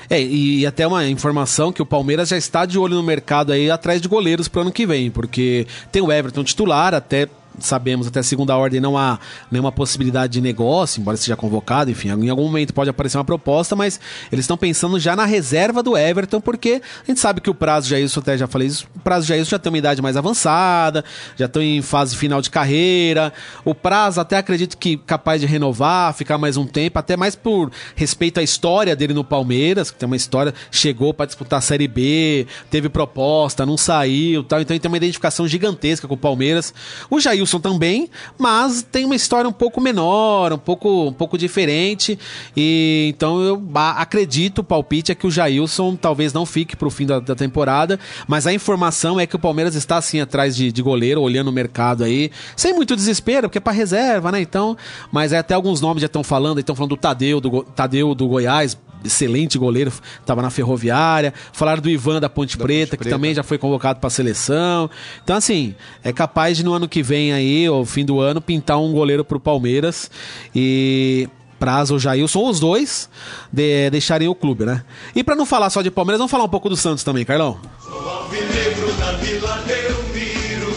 [0.09, 3.69] É, e até uma informação que o Palmeiras já está de olho no mercado aí
[3.69, 7.27] atrás de goleiros para o ano que vem, porque tem o Everton titular, até
[7.59, 9.19] sabemos até segunda ordem não há
[9.51, 13.75] nenhuma possibilidade de negócio, embora seja convocado, enfim, em algum momento pode aparecer uma proposta,
[13.75, 13.99] mas
[14.31, 17.89] eles estão pensando já na reserva do Everton, porque a gente sabe que o prazo
[17.89, 20.17] já isso, até já falei isso, o prazo já isso, já tem uma idade mais
[20.17, 21.03] avançada,
[21.37, 23.31] já estão em fase final de carreira,
[23.63, 27.71] o prazo até acredito que capaz de renovar, ficar mais um tempo, até mais por
[27.95, 31.87] respeito à história dele no Palmeiras, que tem uma história, chegou para disputar a Série
[31.87, 36.73] B, teve proposta, não saiu, tal, então ele tem uma identificação gigantesca com o Palmeiras.
[37.09, 41.37] O Jair Wilson também, mas tem uma história um pouco menor, um pouco, um pouco
[41.37, 42.17] diferente.
[42.55, 46.91] E então eu acredito, o palpite é que o Jailson talvez não fique para o
[46.91, 50.71] fim da, da, temporada, mas a informação é que o Palmeiras está assim atrás de,
[50.71, 54.41] de goleiro, olhando o mercado aí, sem muito desespero, porque é para reserva, né?
[54.41, 54.77] Então,
[55.11, 58.27] mas é, até alguns nomes já estão falando, estão falando do Tadeu, do Tadeu do
[58.27, 61.33] Goiás, excelente goleiro, estava na Ferroviária.
[61.51, 63.15] Falaram do Ivan da Ponte, da Preta, Ponte que Preta.
[63.15, 64.89] também já foi convocado para a seleção.
[65.23, 68.79] Então, assim, é capaz de no ano que vem aí, ou fim do ano, pintar
[68.79, 70.09] um goleiro para o Palmeiras.
[70.55, 71.27] E
[71.59, 73.09] Prazo ou Jailson, os dois,
[73.51, 74.83] de, deixarem o clube, né?
[75.15, 77.57] E para não falar só de Palmeiras, vamos falar um pouco do Santos também, Carlão.
[77.81, 80.73] Sou alvinegro da Vila Belmiro,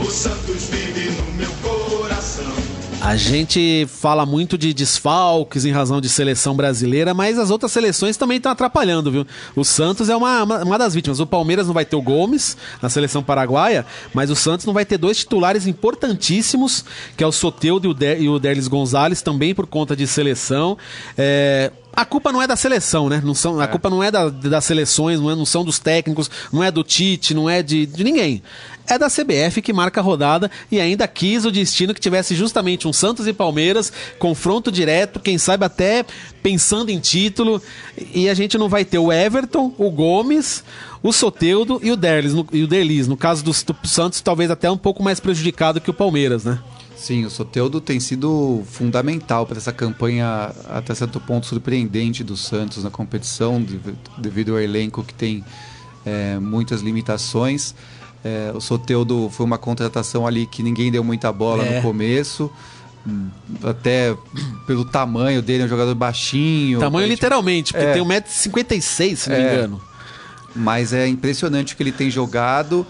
[0.00, 0.94] o Santos vive
[3.04, 8.16] A gente fala muito de desfalques em razão de seleção brasileira, mas as outras seleções
[8.16, 9.26] também estão atrapalhando, viu?
[9.54, 11.20] O Santos é uma, uma das vítimas.
[11.20, 14.86] O Palmeiras não vai ter o Gomes na seleção paraguaia, mas o Santos não vai
[14.86, 16.82] ter dois titulares importantíssimos,
[17.14, 20.06] que é o Soteudo e o, De e o Derlis Gonzalez, também por conta de
[20.06, 20.78] seleção.
[21.16, 23.22] É, a culpa não é da seleção, né?
[23.24, 23.66] Não são, a é.
[23.66, 26.82] culpa não é da, das seleções, não, é, não são dos técnicos, não é do
[26.82, 28.42] Tite, não é de, de ninguém.
[28.86, 32.86] É da CBF que marca a rodada e ainda quis o destino que tivesse justamente
[32.86, 36.04] um Santos e Palmeiras, confronto direto, quem sabe até
[36.42, 37.62] pensando em título.
[38.14, 40.62] E a gente não vai ter o Everton, o Gomes,
[41.02, 43.08] o Soteudo e o Derlis, no, e o Derlis.
[43.08, 43.52] No caso do,
[43.86, 46.58] Santos, talvez até um pouco mais prejudicado que o Palmeiras, né?
[46.96, 52.84] Sim, o Soteudo tem sido fundamental para essa campanha até certo ponto surpreendente do Santos
[52.84, 53.64] na competição,
[54.16, 55.44] devido ao elenco que tem
[56.04, 57.74] é, muitas limitações.
[58.24, 61.76] É, o Soteudo foi uma contratação ali que ninguém deu muita bola é.
[61.76, 62.50] no começo.
[63.62, 64.16] Até
[64.66, 66.80] pelo tamanho dele, é um jogador baixinho.
[66.80, 69.54] Tamanho literalmente, porque é, tem 1,56m, se não me é.
[69.54, 69.82] engano.
[70.56, 72.86] Mas é impressionante o que ele tem jogado.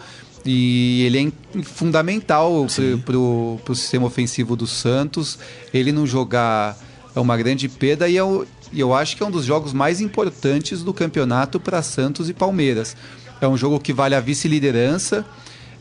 [0.46, 2.66] E ele é fundamental
[3.04, 5.38] para o sistema ofensivo do Santos.
[5.72, 6.78] Ele não jogar
[7.14, 10.82] é uma grande perda e eu, eu acho que é um dos jogos mais importantes
[10.82, 12.96] do campeonato para Santos e Palmeiras.
[13.44, 15.24] É um jogo que vale a vice-liderança,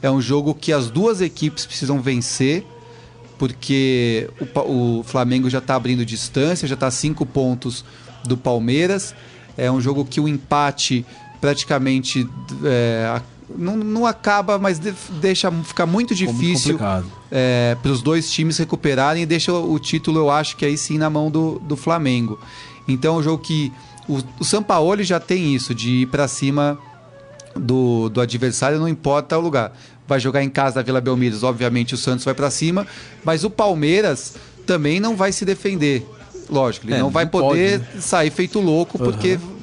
[0.02, 2.66] é um jogo que as duas equipes precisam vencer,
[3.40, 7.86] porque o, o Flamengo já está abrindo distância, já está a cinco pontos
[8.26, 9.16] do Palmeiras.
[9.58, 11.06] É um jogo que o empate
[11.40, 12.28] praticamente
[12.66, 13.22] é,
[13.56, 14.80] não, não acaba, mas
[15.22, 16.78] deixa ficar muito difícil
[17.32, 20.98] é, para os dois times recuperarem e deixa o título, eu acho que aí sim,
[20.98, 22.38] na mão do, do Flamengo.
[22.88, 23.72] Então é um jogo que
[24.08, 26.78] o, o Sampaoli já tem isso, de ir para cima
[27.56, 29.78] do, do adversário, não importa o lugar.
[30.08, 32.86] Vai jogar em casa da Vila Belmiro, obviamente o Santos vai para cima,
[33.24, 34.36] mas o Palmeiras
[34.66, 36.06] também não vai se defender.
[36.50, 38.02] Lógico, ele é, não vai poder pode, né?
[38.02, 39.54] sair feito louco, porque uhum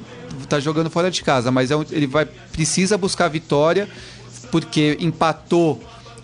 [0.51, 3.87] está jogando fora de casa, mas é um, ele vai precisa buscar vitória
[4.51, 5.81] porque empatou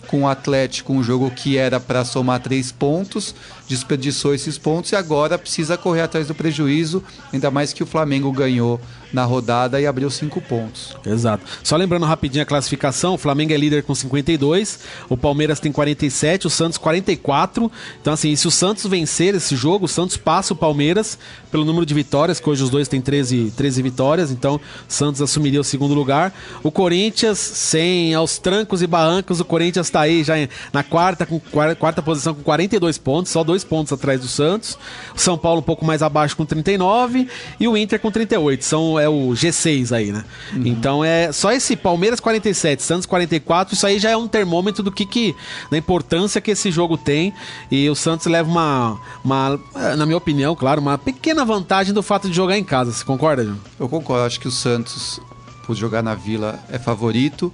[0.07, 3.33] com o Atlético um jogo que era para somar três pontos,
[3.67, 8.31] desperdiçou esses pontos e agora precisa correr atrás do prejuízo, ainda mais que o Flamengo
[8.31, 8.79] ganhou
[9.11, 10.95] na rodada e abriu cinco pontos.
[11.05, 11.43] Exato.
[11.63, 16.47] Só lembrando rapidinho a classificação, o Flamengo é líder com 52, o Palmeiras tem 47,
[16.47, 17.71] o Santos 44.
[18.01, 21.17] Então assim, se o Santos vencer esse jogo, o Santos passa o Palmeiras
[21.51, 25.21] pelo número de vitórias, que hoje os dois têm 13, 13 vitórias, então o Santos
[25.21, 26.33] assumiria o segundo lugar.
[26.61, 30.35] O Corinthians, sem aos trancos e barrancos, o Corinthians está aí já
[30.73, 34.77] na quarta, com, quarta posição com 42 pontos, só dois pontos atrás do Santos.
[35.15, 37.27] O São Paulo um pouco mais abaixo com 39
[37.59, 38.63] e o Inter com 38.
[38.63, 40.23] São é o G6 aí, né?
[40.53, 40.63] Uhum.
[40.65, 44.91] Então é só esse Palmeiras 47, Santos 44, isso aí já é um termômetro do
[44.91, 45.35] que, que
[45.69, 47.33] da importância que esse jogo tem.
[47.71, 49.59] E o Santos leva uma, uma,
[49.95, 52.91] na minha opinião, claro, uma pequena vantagem do fato de jogar em casa.
[52.91, 53.57] Você concorda, João?
[53.79, 55.19] Eu concordo, acho que o Santos,
[55.65, 57.53] por jogar na Vila, é favorito.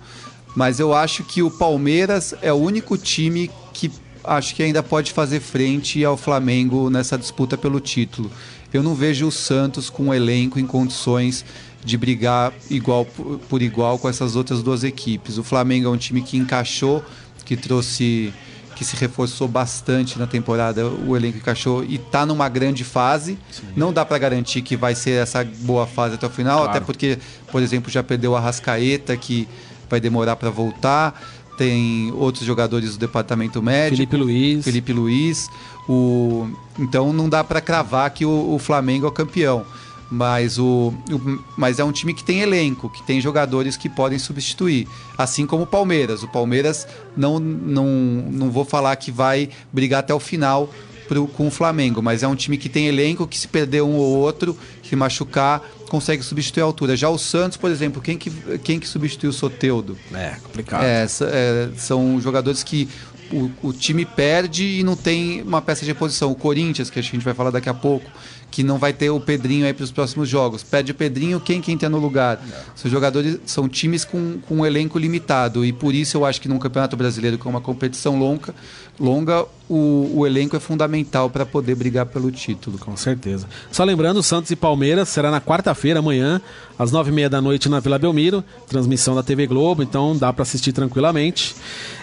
[0.56, 3.91] Mas eu acho que o Palmeiras é o único time que
[4.23, 8.32] acho que ainda pode fazer frente ao Flamengo nessa disputa pelo título
[8.73, 11.45] eu não vejo o Santos com um elenco em condições
[11.83, 13.05] de brigar igual
[13.49, 15.38] por igual com essas outras duas equipes.
[15.38, 17.03] O Flamengo é um time que encaixou,
[17.45, 18.33] que trouxe
[18.73, 23.38] que se reforçou bastante na temporada, o elenco encaixou e está numa grande fase.
[23.51, 23.67] Sim.
[23.75, 26.71] Não dá para garantir que vai ser essa boa fase até o final, claro.
[26.71, 27.19] até porque,
[27.51, 29.47] por exemplo, já perdeu a Rascaeta, que
[29.89, 31.21] vai demorar para voltar.
[31.57, 33.95] Tem outros jogadores do departamento médico.
[33.97, 34.65] Felipe Luiz.
[34.65, 35.49] Felipe Luiz.
[35.87, 36.47] O,
[36.79, 39.65] então não dá para cravar que o, o, Flamengo é o campeão.
[40.09, 44.19] Mas, o, o, mas é um time que tem elenco, que tem jogadores que podem
[44.19, 44.87] substituir.
[45.17, 46.23] Assim como o Palmeiras.
[46.23, 47.87] O Palmeiras não, não,
[48.31, 50.69] não vou falar que vai brigar até o final
[51.07, 53.95] pro, com o Flamengo, mas é um time que tem elenco que se perder um
[53.95, 55.61] ou outro, se machucar,
[55.93, 56.97] consegue substituir a altura.
[56.97, 58.32] Já o Santos, por exemplo, quem que,
[58.63, 59.95] quem que substituiu o Soteudo?
[60.12, 60.84] É, complicado.
[60.84, 62.89] É, é, são jogadores que
[63.32, 66.32] o, o, time perde e não tem uma peça de reposição.
[66.32, 68.10] O Corinthians, que a gente vai falar daqui a pouco,
[68.53, 70.61] que não vai ter o Pedrinho aí para os próximos jogos.
[70.61, 72.39] Perde o Pedrinho, quem quem tem no lugar?
[72.75, 76.47] São jogadores, são times com, com um elenco limitado e por isso eu acho que
[76.47, 78.53] num Campeonato Brasileiro com uma competição longa,
[78.99, 82.77] longa o, o elenco é fundamental para poder brigar pelo título.
[82.77, 83.47] Com certeza.
[83.71, 86.39] Só lembrando, Santos e Palmeiras será na quarta-feira, amanhã,
[86.77, 90.31] às nove e meia da noite na Vila Belmiro, transmissão da TV Globo, então dá
[90.31, 91.55] para assistir tranquilamente.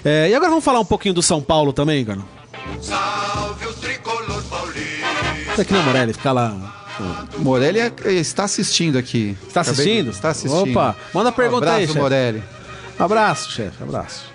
[0.05, 2.21] É, e agora vamos falar um pouquinho do São Paulo também, cara.
[2.81, 4.20] Salve o tricolor
[5.61, 5.63] paulista.
[5.63, 6.57] Aqui na Morelli, fica lá.
[7.39, 9.37] Morelli é, está assistindo aqui.
[9.47, 10.11] Está assistindo?
[10.11, 10.71] Está assistindo.
[10.71, 11.99] Opa, manda pergunta um abraço, aí, chefe.
[11.99, 12.43] Morelli.
[12.99, 14.30] Abraço, chefe, abraço.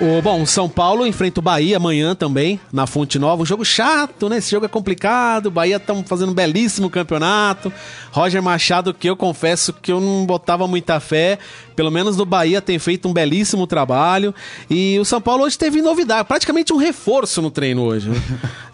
[0.00, 3.42] O, bom, o São Paulo enfrenta o Bahia amanhã também, na Fonte Nova.
[3.42, 4.38] Um jogo chato, né?
[4.38, 5.46] Esse jogo é complicado.
[5.46, 7.70] O Bahia estão fazendo um belíssimo campeonato.
[8.10, 11.38] Roger Machado, que eu confesso que eu não botava muita fé.
[11.76, 14.34] Pelo menos no Bahia tem feito um belíssimo trabalho.
[14.70, 18.08] E o São Paulo hoje teve novidade, praticamente um reforço no treino hoje.
[18.08, 18.16] Né?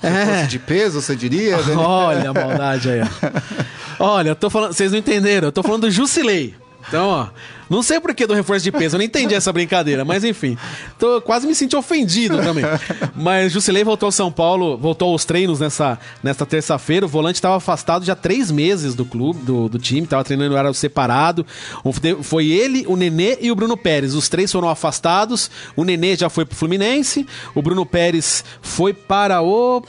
[0.45, 0.47] é.
[0.47, 1.57] de peso, você diria?
[1.57, 1.75] Né?
[1.77, 3.01] Olha a maldade aí.
[3.99, 6.55] Olha, eu tô falando, vocês não entenderam, eu tô falando do Jusilei.
[6.89, 7.29] Então, ó,
[7.69, 10.57] não sei por que do reforço de peso, eu não entendi essa brincadeira, mas enfim.
[10.99, 12.65] Tô, quase me senti ofendido também.
[13.15, 17.07] Mas Jusilei voltou ao São Paulo, voltou aos treinos nessa, nessa terça-feira.
[17.07, 20.73] O volante estava afastado já três meses do clube, do, do time, estava treinando era
[20.73, 21.45] separado.
[22.23, 24.15] Foi ele, o Nenê e o Bruno Pérez.
[24.15, 25.51] Os três foram afastados.
[25.75, 29.83] O Nenê já foi pro Fluminense, o Bruno Pérez foi para o.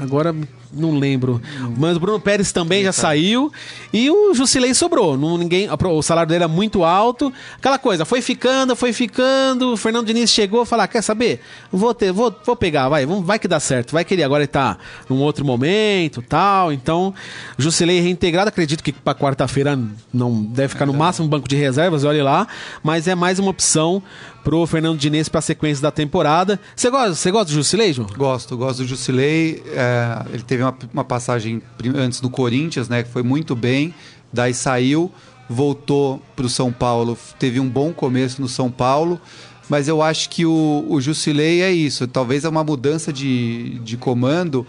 [0.00, 0.34] Agora
[0.74, 1.40] não lembro.
[1.76, 3.52] Mas o Bruno Pérez também já saiu.
[3.92, 5.16] E o Jusilei sobrou.
[5.16, 7.32] Não, ninguém, o salário dele era muito alto.
[7.56, 9.72] Aquela coisa, foi ficando, foi ficando.
[9.72, 11.40] O Fernando Diniz chegou a falar: quer saber?
[11.70, 13.92] Vou ter, vou, vou pegar, vai, vai que dá certo.
[13.92, 14.76] Vai que ele agora está
[15.08, 16.72] num outro momento tal.
[16.72, 17.14] Então,
[17.56, 19.78] Jusilei reintegrado, acredito que para quarta-feira
[20.12, 22.46] não deve ficar no máximo banco de reservas, olhe lá.
[22.82, 24.02] Mas é mais uma opção
[24.44, 26.60] pro Fernando Diniz para a sequência da temporada.
[26.76, 28.08] Você gosta, você gosta do Jusilei, João?
[28.14, 29.62] Gosto, gosto do Jusilei.
[29.68, 31.62] É, ele teve uma, uma, passagem
[31.96, 33.94] antes no Corinthians, né, que foi muito bem.
[34.30, 35.10] Daí saiu,
[35.48, 39.18] voltou para o São Paulo, teve um bom começo no São Paulo.
[39.66, 42.06] Mas eu acho que o, o Jusilei é isso.
[42.06, 44.66] Talvez é uma mudança de, de comando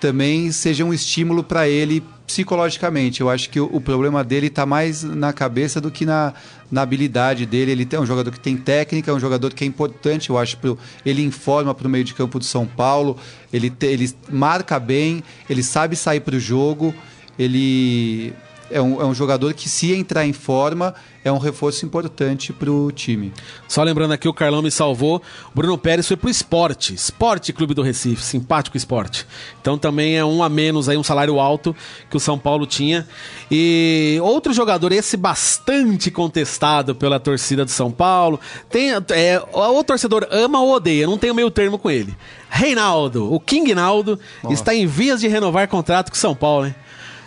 [0.00, 3.20] também seja um estímulo para ele psicologicamente.
[3.20, 6.34] Eu acho que o, o problema dele está mais na cabeça do que na,
[6.70, 7.72] na habilidade dele.
[7.72, 10.56] Ele é um jogador que tem técnica, é um jogador que é importante, eu acho.
[10.58, 13.16] Pro, ele informa para o meio de campo do São Paulo,
[13.52, 16.94] ele, te, ele marca bem, ele sabe sair para o jogo,
[17.38, 18.32] ele
[18.70, 22.70] é um, é um jogador que, se entrar em forma, é um reforço importante para
[22.70, 23.32] o time.
[23.66, 25.20] Só lembrando aqui, o Carlão me salvou.
[25.52, 26.94] O Bruno Pérez foi para o esporte.
[26.94, 28.22] Esporte Clube do Recife.
[28.22, 29.26] Simpático esporte.
[29.60, 31.74] Então também é um a menos aí, um salário alto
[32.08, 33.06] que o São Paulo tinha.
[33.50, 38.38] E outro jogador, esse bastante contestado pela torcida do São Paulo.
[38.70, 42.16] Tem, é, o torcedor ama ou odeia, não tem o meio termo com ele.
[42.48, 44.54] Reinaldo, o King Naldo, Nossa.
[44.54, 46.74] está em vias de renovar contrato com o São Paulo, hein?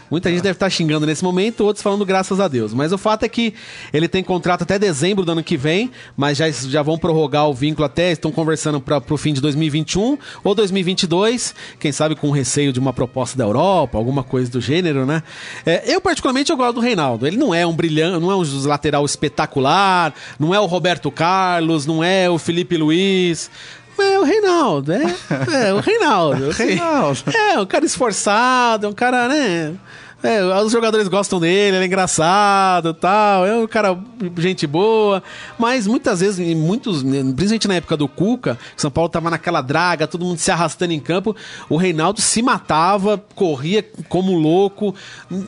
[0.10, 2.74] Muita gente deve estar xingando nesse momento, outros falando graças a Deus.
[2.74, 3.54] Mas o fato é que
[3.93, 7.54] ele tem contrato até dezembro do ano que vem, mas já, já vão prorrogar o
[7.54, 12.74] vínculo até, estão conversando para o fim de 2021 ou 2022, quem sabe com receio
[12.74, 15.22] de uma proposta da Europa, alguma coisa do gênero, né?
[15.65, 17.28] É, eu, particularmente, eu gosto do Reinaldo.
[17.28, 21.86] Ele não é um brilhante, não é um lateral espetacular, não é o Roberto Carlos,
[21.86, 23.50] não é o Felipe Luiz,
[24.02, 25.04] é o Reinaldo, é,
[25.68, 26.50] é o Reinaldo.
[26.52, 27.24] Reinaldo.
[27.34, 29.74] É, um cara esforçado, um cara, né?
[30.22, 33.46] É, os jogadores gostam dele, ele é engraçado tal.
[33.46, 33.98] É um cara,
[34.38, 35.24] gente boa.
[35.58, 40.26] Mas muitas vezes, muitos, principalmente na época do Cuca, São Paulo tava naquela draga, todo
[40.26, 41.36] mundo se arrastando em campo.
[41.70, 44.94] O Reinaldo se matava, corria como louco.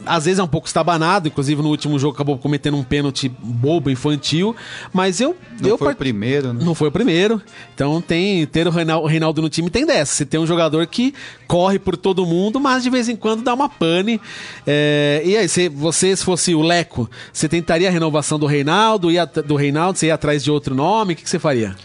[0.06, 3.90] Às vezes é um pouco estabanado, inclusive no último jogo acabou cometendo um pênalti bobo,
[3.90, 4.56] infantil.
[4.94, 5.36] Mas eu.
[5.60, 5.96] Não eu foi part...
[5.96, 6.64] o primeiro, né?
[6.64, 7.42] Não foi o primeiro.
[7.76, 8.46] Então tem.
[8.46, 10.14] Ter o Reinaldo, o Reinaldo no time tem dessa.
[10.14, 11.14] Você tem um jogador que
[11.48, 14.20] corre por todo mundo, mas de vez em quando dá uma pane.
[14.66, 19.12] É, e aí, se você se fosse o Leco, você tentaria a renovação do Reinaldo,
[19.12, 21.14] ia, do Reinaldo, você ia atrás de outro nome?
[21.14, 21.76] O que, que você faria?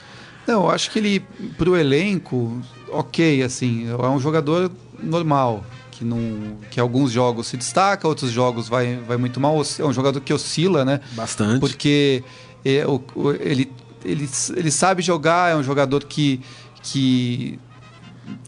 [0.47, 1.21] Não, eu acho que ele,
[1.57, 4.71] pro elenco, ok, assim, é um jogador
[5.03, 9.61] normal, que, não, que alguns jogos se destaca, outros jogos vai, vai muito mal.
[9.79, 11.01] É um jogador que oscila, né?
[11.13, 11.61] Bastante.
[11.61, 12.23] Porque
[12.65, 13.03] é, o,
[13.41, 13.73] ele,
[14.05, 16.41] ele, ele sabe jogar, é um jogador que,
[16.83, 17.59] que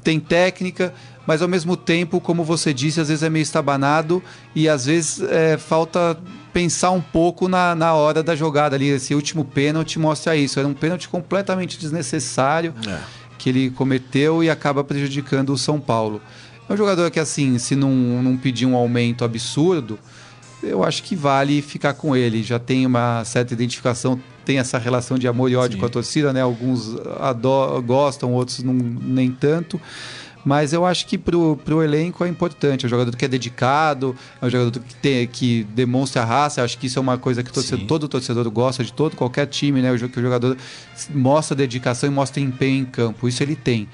[0.04, 0.94] tem técnica,
[1.28, 4.22] mas ao mesmo tempo, como você disse, às vezes é meio estabanado
[4.54, 6.18] e às vezes é, falta
[6.54, 8.88] pensar um pouco na, na hora da jogada ali.
[8.88, 10.58] Esse último pênalti mostra isso.
[10.58, 12.98] Era um pênalti completamente desnecessário é.
[13.36, 16.18] que ele cometeu e acaba prejudicando o São Paulo.
[16.66, 19.98] É um jogador que, assim, se não, não pedir um aumento absurdo,
[20.62, 22.42] eu acho que vale ficar com ele.
[22.42, 25.80] Já tem uma certa identificação, tem essa relação de amor e ódio Sim.
[25.80, 26.40] com a torcida, né?
[26.40, 29.78] Alguns ador, gostam, outros não, nem tanto.
[30.44, 32.84] Mas eu acho que pro, pro elenco é importante.
[32.84, 36.60] É um jogador que é dedicado, é um jogador que, tem, que demonstra raça.
[36.60, 39.46] Eu acho que isso é uma coisa que torcedor, todo torcedor gosta de todo, qualquer
[39.46, 39.96] time, né?
[39.96, 40.56] Que o jogador
[41.10, 43.28] mostra dedicação e mostra empenho em campo.
[43.28, 43.88] Isso ele tem.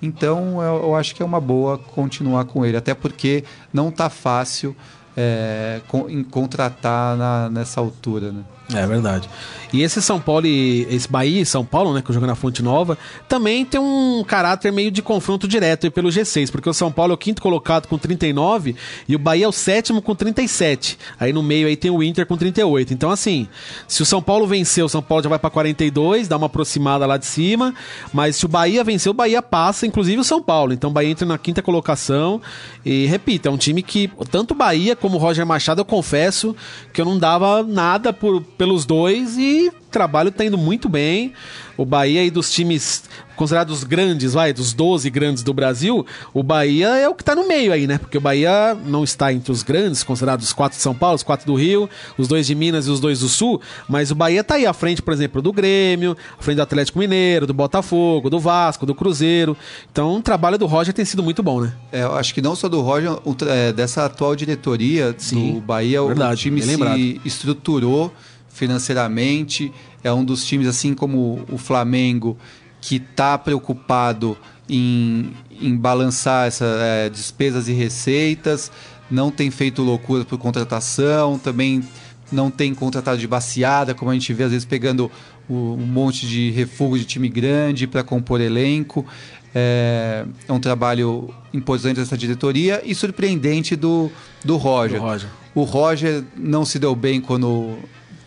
[0.00, 4.08] Então eu, eu acho que é uma boa continuar com ele, até porque não tá
[4.08, 4.76] fácil
[5.16, 8.44] é, com, em contratar na, nessa altura, né?
[8.74, 9.28] É verdade.
[9.72, 12.62] E esse São Paulo e esse Bahia e São Paulo, né, que joga na Fonte
[12.62, 12.96] Nova,
[13.28, 17.14] também tem um caráter meio de confronto direto pelo G6, porque o São Paulo é
[17.14, 18.74] o quinto colocado com 39
[19.06, 20.98] e o Bahia é o sétimo com 37.
[21.20, 22.94] Aí no meio aí tem o Inter com 38.
[22.94, 23.46] Então assim,
[23.86, 27.06] se o São Paulo vencer, o São Paulo já vai para 42, dá uma aproximada
[27.06, 27.74] lá de cima,
[28.12, 30.72] mas se o Bahia vencer, o Bahia passa, inclusive o São Paulo.
[30.72, 32.40] Então o Bahia entra na quinta colocação
[32.84, 36.56] e repito, é um time que tanto o Bahia como o Roger Machado eu confesso
[36.92, 41.32] que eu não dava nada por, pelos dois e o trabalho tá indo muito bem.
[41.76, 43.04] O Bahia aí dos times
[43.38, 47.46] considerados grandes, vai, dos 12 grandes do Brasil, o Bahia é o que tá no
[47.46, 47.96] meio aí, né?
[47.96, 51.22] Porque o Bahia não está entre os grandes, considerados os quatro de São Paulo, os
[51.22, 54.42] quatro do Rio, os dois de Minas e os dois do Sul, mas o Bahia
[54.42, 58.28] tá aí à frente, por exemplo, do Grêmio, à frente do Atlético Mineiro, do Botafogo,
[58.28, 59.56] do Vasco, do Cruzeiro.
[59.90, 61.72] Então, o trabalho do Roger tem sido muito bom, né?
[61.92, 63.12] É, eu acho que não só do Roger,
[63.46, 68.12] é, dessa atual diretoria Sim, do Bahia, verdade, o time se estruturou
[68.58, 72.36] financeiramente, é um dos times, assim como o Flamengo,
[72.80, 74.36] que está preocupado
[74.68, 78.70] em, em balançar essas é, despesas e receitas,
[79.10, 81.82] não tem feito loucura por contratação, também
[82.30, 85.10] não tem contratado de baseada, como a gente vê às vezes pegando
[85.48, 89.06] um monte de refúgio de time grande para compor elenco.
[89.54, 94.10] É, é, um trabalho importante dessa diretoria e surpreendente do,
[94.44, 95.00] do Roger.
[95.00, 95.30] do Roger.
[95.54, 97.78] O Roger não se deu bem quando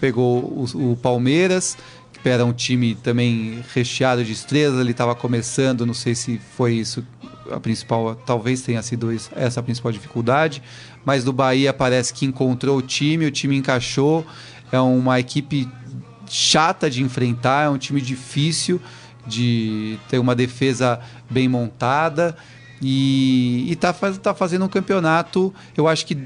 [0.01, 1.77] pegou o, o Palmeiras,
[2.21, 6.73] que era um time também recheado de estrelas, ele estava começando, não sei se foi
[6.73, 7.05] isso
[7.51, 10.61] a principal, talvez tenha sido essa a principal dificuldade,
[11.05, 14.25] mas do Bahia parece que encontrou o time, o time encaixou,
[14.71, 15.69] é uma equipe
[16.27, 18.81] chata de enfrentar, é um time difícil
[19.27, 22.35] de ter uma defesa bem montada
[22.81, 26.17] e está tá fazendo um campeonato, eu acho que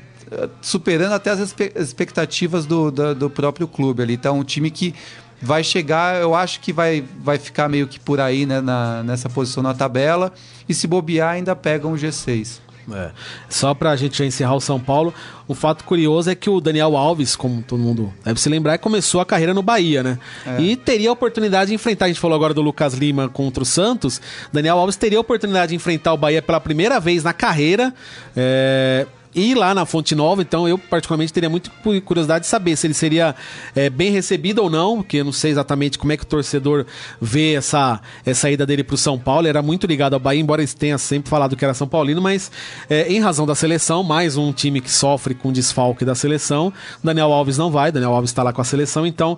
[0.62, 4.14] superando até as expectativas do, do, do próprio clube ali.
[4.14, 4.94] Então, um time que
[5.42, 9.30] vai chegar, eu acho que vai, vai ficar meio que por aí né, na, nessa
[9.30, 10.34] posição na tabela.
[10.68, 12.66] E se bobear, ainda pega um G6.
[12.94, 13.10] É.
[13.50, 15.12] Só pra gente encerrar o São Paulo,
[15.50, 19.20] um fato curioso é que o Daniel Alves, como todo mundo deve se lembrar, começou
[19.20, 20.20] a carreira no Bahia, né?
[20.46, 20.62] É.
[20.62, 23.66] E teria a oportunidade de enfrentar, a gente falou agora do Lucas Lima contra o
[23.66, 24.22] Santos,
[24.54, 27.94] Daniel Alves teria a oportunidade de enfrentar o Bahia pela primeira vez na carreira.
[28.36, 31.69] É e lá na Fonte Nova, então eu particularmente teria muito
[32.06, 33.36] curiosidade de saber se ele seria
[33.76, 36.86] é, bem recebido ou não, porque eu não sei exatamente como é que o torcedor
[37.19, 39.41] vê essa, essa ida dele para o São Paulo.
[39.41, 42.21] Ele era muito ligado ao Bahia, embora ele tenha sempre falado que era São Paulino,
[42.21, 42.50] mas
[42.89, 46.71] é, em razão da seleção, mais um time que sofre com desfalque da seleção.
[47.04, 49.38] Daniel Alves não vai, Daniel Alves está lá com a seleção, então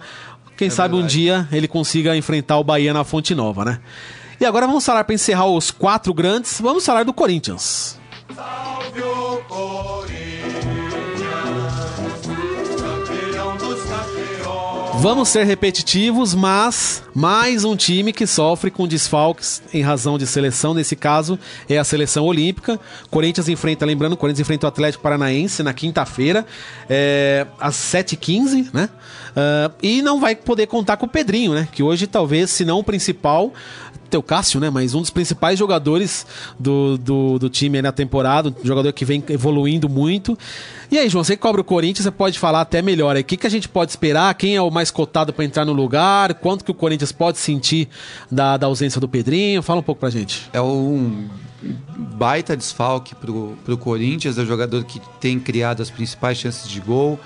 [0.55, 1.15] quem é sabe verdade.
[1.15, 3.79] um dia ele consiga enfrentar o Bahia na Fonte Nova, né?
[4.39, 7.96] E agora vamos falar para encerrar os quatro grandes, vamos falar do Corinthians.
[8.35, 9.27] Salve o
[14.99, 20.73] Vamos ser repetitivos, mas mais um time que sofre com desfalques em razão de seleção.
[20.73, 21.37] Nesse caso,
[21.69, 22.79] é a seleção olímpica.
[23.09, 26.45] Corinthians enfrenta, lembrando, Corinthians enfrenta o Atlético Paranaense na quinta-feira,
[26.89, 28.89] é, às 7h15, né?
[29.37, 31.67] Uh, e não vai poder contar com o Pedrinho, né?
[31.71, 33.53] Que hoje, talvez, se não o principal,
[34.15, 34.69] o Cássio, né?
[34.69, 36.25] Mas um dos principais jogadores
[36.59, 40.37] do, do, do time na temporada, um jogador que vem evoluindo muito.
[40.91, 43.21] E aí, João, você que cobra o Corinthians, você pode falar até melhor aí.
[43.21, 44.33] O que, que a gente pode esperar?
[44.35, 46.35] Quem é o mais cotado para entrar no lugar?
[46.35, 47.89] Quanto que o Corinthians pode sentir
[48.31, 49.61] da, da ausência do Pedrinho?
[49.63, 50.47] Fala um pouco pra gente.
[50.53, 51.27] É um
[51.97, 56.79] baita desfalque pro, pro Corinthians, é o jogador que tem criado as principais chances de
[56.79, 57.19] gol.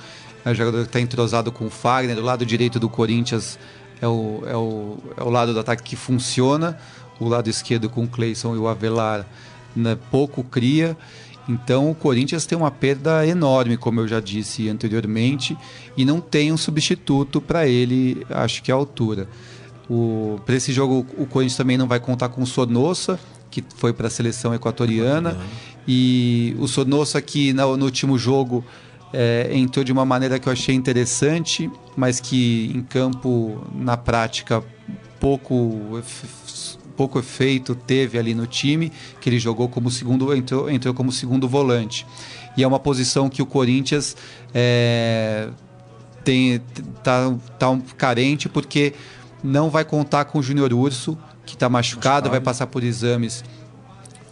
[0.44, 3.60] É o jogador que está entrosado com o Fagner, do lado direito do Corinthians
[4.01, 6.77] é o, é o, é o lado do ataque que funciona.
[7.19, 9.27] O lado esquerdo com o Cleison e o Avelar
[9.75, 10.97] né, pouco cria.
[11.47, 15.57] Então o Corinthians tem uma perda enorme, como eu já disse anteriormente,
[15.97, 19.27] e não tem um substituto para ele, acho que à altura.
[20.45, 24.07] Para esse jogo, o Corinthians também não vai contar com o Sornossa, que foi para
[24.07, 25.37] a seleção equatoriana.
[25.87, 28.63] E o Sornossa, que no, no último jogo
[29.13, 34.63] é, entrou de uma maneira que eu achei interessante, mas que em campo, na prática,
[35.19, 36.02] pouco
[36.95, 41.47] pouco efeito teve ali no time, que ele jogou como segundo, entrou, entrou como segundo
[41.47, 42.06] volante.
[42.56, 44.15] E é uma posição que o Corinthians
[44.54, 45.50] é,
[46.24, 46.62] tem,
[47.04, 48.93] tá, tá um carente porque
[49.43, 53.43] não vai contar com o Júnior Urso, que está machucado, machucado, vai passar por exames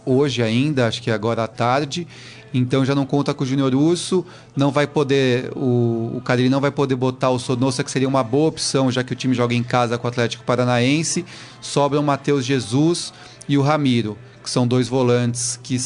[0.04, 2.06] hoje ainda, acho que agora à tarde,
[2.52, 4.24] então já não conta com o Júnior Urso,
[4.56, 8.24] não vai poder, o, o Cadiri não vai poder botar o Sonossa, que seria uma
[8.24, 11.24] boa opção, já que o time joga em casa com o Atlético Paranaense.
[11.60, 13.12] Sobram o Matheus Jesus
[13.48, 15.76] e o Ramiro, que são dois volantes que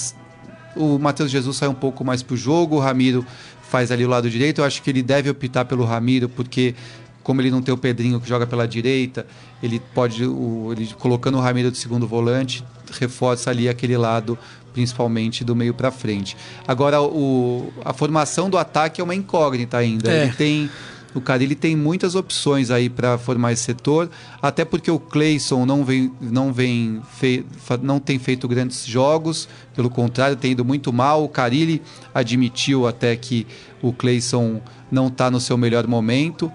[0.77, 3.25] o Matheus Jesus sai um pouco mais para o jogo, o Ramiro
[3.69, 4.61] faz ali o lado direito.
[4.61, 6.75] Eu acho que ele deve optar pelo Ramiro, porque
[7.23, 9.27] como ele não tem o Pedrinho que joga pela direita,
[9.63, 12.63] ele pode, o, ele colocando o Ramiro de segundo volante,
[13.01, 14.39] reforça ali aquele lado,
[14.75, 16.37] principalmente do meio para frente.
[16.69, 20.13] Agora, o, a formação do ataque é uma incógnita ainda.
[20.13, 20.25] É.
[20.25, 20.71] Ele tem
[21.15, 24.11] o Carilli tem muitas opções aí para formar esse setor,
[24.43, 27.47] até porque o Cleison não vem, não vem fe,
[27.83, 31.23] não tem feito grandes jogos, pelo contrário, tem ido muito mal.
[31.23, 31.81] O Carilli
[32.13, 33.47] admitiu até que
[33.81, 34.61] o Cleison
[34.91, 36.51] não está no seu melhor momento.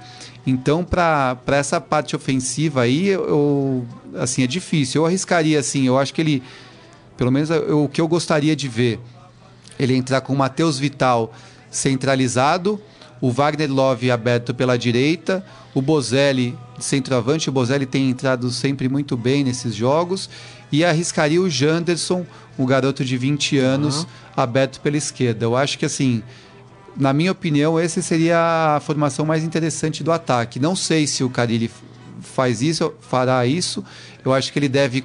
[0.45, 5.01] Então, para essa parte ofensiva aí, eu, assim, é difícil.
[5.01, 6.43] Eu arriscaria assim, eu acho que ele,
[7.19, 8.97] pelo menos eu, o que eu gostaria de ver,
[9.77, 11.33] ele entrar com o Matheus Vital
[11.69, 12.81] centralizado,
[13.19, 15.45] o Wagner Love aberto pela direita,
[15.75, 20.29] o Bozelli centroavante, o Bozelli tem entrado sempre muito bem nesses jogos,
[20.71, 22.25] e arriscaria o Janderson,
[22.57, 24.07] um garoto de 20 anos, uhum.
[24.37, 25.43] aberto pela esquerda.
[25.43, 26.23] Eu acho que assim,
[26.95, 30.57] na minha opinião, essa seria a formação mais interessante do ataque.
[30.57, 31.69] Não sei se o Carilli
[32.21, 33.83] faz isso, fará isso.
[34.23, 35.03] Eu acho que ele deve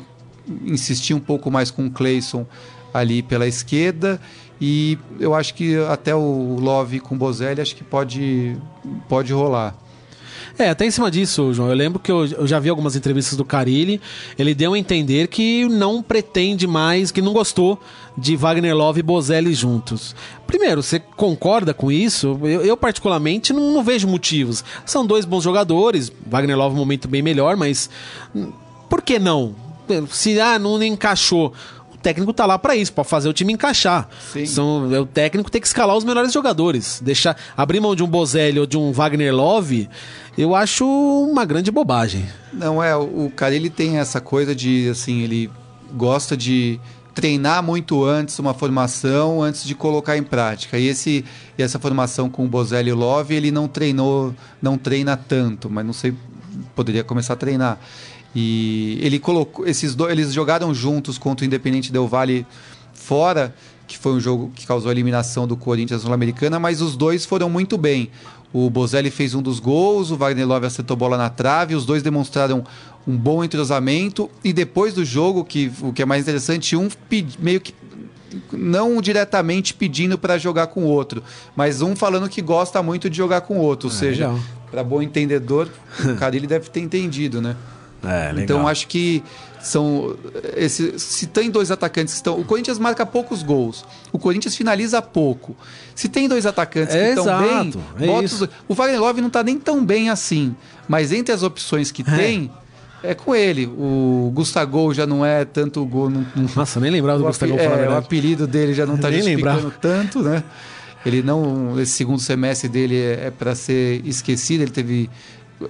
[0.65, 2.47] insistir um pouco mais com o Clayson
[2.93, 4.21] ali pela esquerda
[4.61, 8.57] e eu acho que até o Love com o Bozelli acho que pode,
[9.09, 9.77] pode rolar.
[10.57, 13.37] É, até em cima disso, João, eu lembro que eu, eu, já vi algumas entrevistas
[13.37, 14.01] do Carilli,
[14.39, 17.81] ele deu a entender que não pretende mais, que não gostou
[18.17, 20.15] de Wagner Love e Bozelli juntos.
[20.47, 22.39] Primeiro, você concorda com isso?
[22.43, 24.65] Eu, eu particularmente, não, não, vejo motivos.
[24.87, 27.91] São dois bons jogadores, Wagner Love um momento bem melhor, mas
[28.33, 28.53] hum,
[28.89, 29.57] por que não?
[30.11, 31.53] Se ah, não encaixou,
[32.05, 34.07] técnico tá lá para isso, para fazer o time encaixar.
[34.47, 37.01] São, é, o técnico tem que escalar os melhores jogadores.
[37.03, 39.89] Deixar abrir mão de um Bozelli ou de um Wagner Love,
[40.37, 42.27] eu acho uma grande bobagem.
[42.53, 45.51] Não é, o cara ele tem essa coisa de assim, ele
[45.95, 46.79] gosta de
[47.15, 50.79] treinar muito antes uma formação antes de colocar em prática.
[50.79, 51.25] E esse
[51.57, 55.71] e essa formação com o Bozelli e o Love, ele não treinou, não treina tanto,
[55.71, 56.13] mas não sei,
[56.75, 57.79] poderia começar a treinar.
[58.35, 62.47] E ele colocou esses dois, eles jogaram juntos contra o Independente Del Valle
[62.93, 63.55] fora,
[63.87, 67.49] que foi um jogo que causou a eliminação do Corinthians Sul-Americana, mas os dois foram
[67.49, 68.11] muito bem.
[68.53, 72.03] O Bozelli fez um dos gols, o Wagner Love acertou bola na trave, os dois
[72.03, 72.65] demonstraram
[73.07, 76.89] um bom entrosamento e depois do jogo, que o que é mais interessante, um
[77.39, 77.75] meio que
[78.53, 81.23] não diretamente pedindo para jogar com o outro,
[81.55, 84.35] mas um falando que gosta muito de jogar com o outro, ou ah, seja,
[84.71, 85.69] para bom entendedor,
[86.05, 87.57] o cara ele deve ter entendido, né?
[88.07, 89.23] É, então acho que
[89.61, 90.15] são
[90.57, 95.01] esse, se tem dois atacantes que estão, o Corinthians marca poucos gols, o Corinthians finaliza
[95.01, 95.57] pouco.
[95.95, 99.29] Se tem dois atacantes é que estão bem, é bota os, o Wagner Love não
[99.29, 100.55] está nem tão bem assim,
[100.87, 102.17] mas entre as opções que é.
[102.17, 102.51] tem
[103.05, 103.67] é com ele.
[103.67, 106.09] O Gustavo já não é tanto gol.
[106.09, 106.25] Não,
[106.57, 107.57] Nossa, nem lembrava do Gustavo.
[107.59, 109.75] É, o apelido dele já não está justificando lembrava.
[109.81, 110.43] tanto, né?
[111.05, 111.79] Ele não.
[111.79, 114.63] Esse segundo semestre dele é, é para ser esquecido.
[114.63, 115.11] Ele teve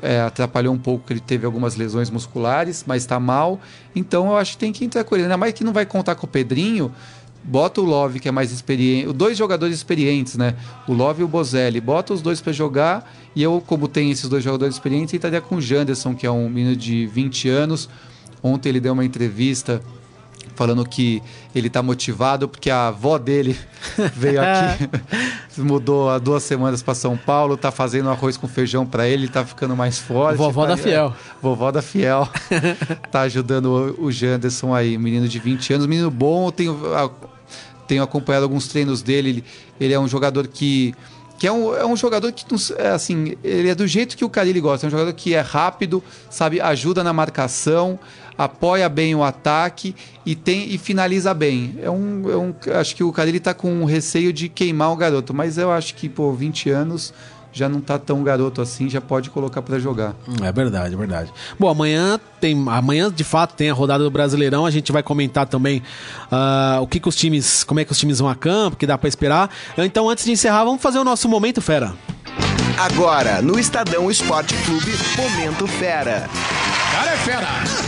[0.02, 3.60] é, atrapalhou um pouco que ele teve algumas lesões musculares, mas está mal.
[3.94, 5.24] Então eu acho que tem que entrar com ele.
[5.24, 6.92] Ainda mais que não vai contar com o Pedrinho.
[7.46, 9.12] Bota o Love, que é mais experiente.
[9.12, 10.54] Dois jogadores experientes, né?
[10.88, 11.80] O Love e o Bozelli.
[11.80, 13.12] Bota os dois para jogar.
[13.36, 16.48] E eu, como tem esses dois jogadores experientes, entraria com o Janderson, que é um
[16.48, 17.88] menino de 20 anos.
[18.42, 19.82] Ontem ele deu uma entrevista
[20.54, 21.22] falando que
[21.54, 23.58] ele está motivado porque a avó dele
[24.14, 24.88] veio aqui,
[25.58, 29.44] mudou há duas semanas para São Paulo, está fazendo arroz com feijão para ele, está
[29.44, 30.36] ficando mais forte.
[30.36, 31.06] Vovó tá, da Fiel.
[31.08, 32.28] É, vovó da Fiel.
[33.04, 36.80] está ajudando o, o Janderson aí, menino de 20 anos, menino bom, tenho,
[37.86, 39.44] tenho acompanhado alguns treinos dele, ele,
[39.80, 40.94] ele é um jogador que
[41.38, 42.44] que é um, é um jogador que,
[42.78, 44.86] é assim, ele é do jeito que o Carilli gosta.
[44.86, 47.98] É um jogador que é rápido, sabe, ajuda na marcação,
[48.36, 51.76] apoia bem o ataque e tem e finaliza bem.
[51.82, 54.96] É um, é um acho que o cara ele tá com receio de queimar o
[54.96, 57.12] garoto, mas eu acho que por 20 anos
[57.54, 60.14] já não tá tão garoto assim, já pode colocar para jogar.
[60.42, 61.32] É verdade, é verdade.
[61.58, 65.46] Bom, amanhã tem, amanhã de fato tem a rodada do Brasileirão, a gente vai comentar
[65.46, 65.80] também
[66.32, 68.86] uh, o que, que os times, como é que os times vão a campo, que
[68.86, 69.48] dá para esperar.
[69.78, 71.94] Então, antes de encerrar, vamos fazer o nosso momento fera.
[72.76, 76.28] Agora, no Estadão Esporte Clube, momento fera.
[76.90, 77.83] Cara é fera.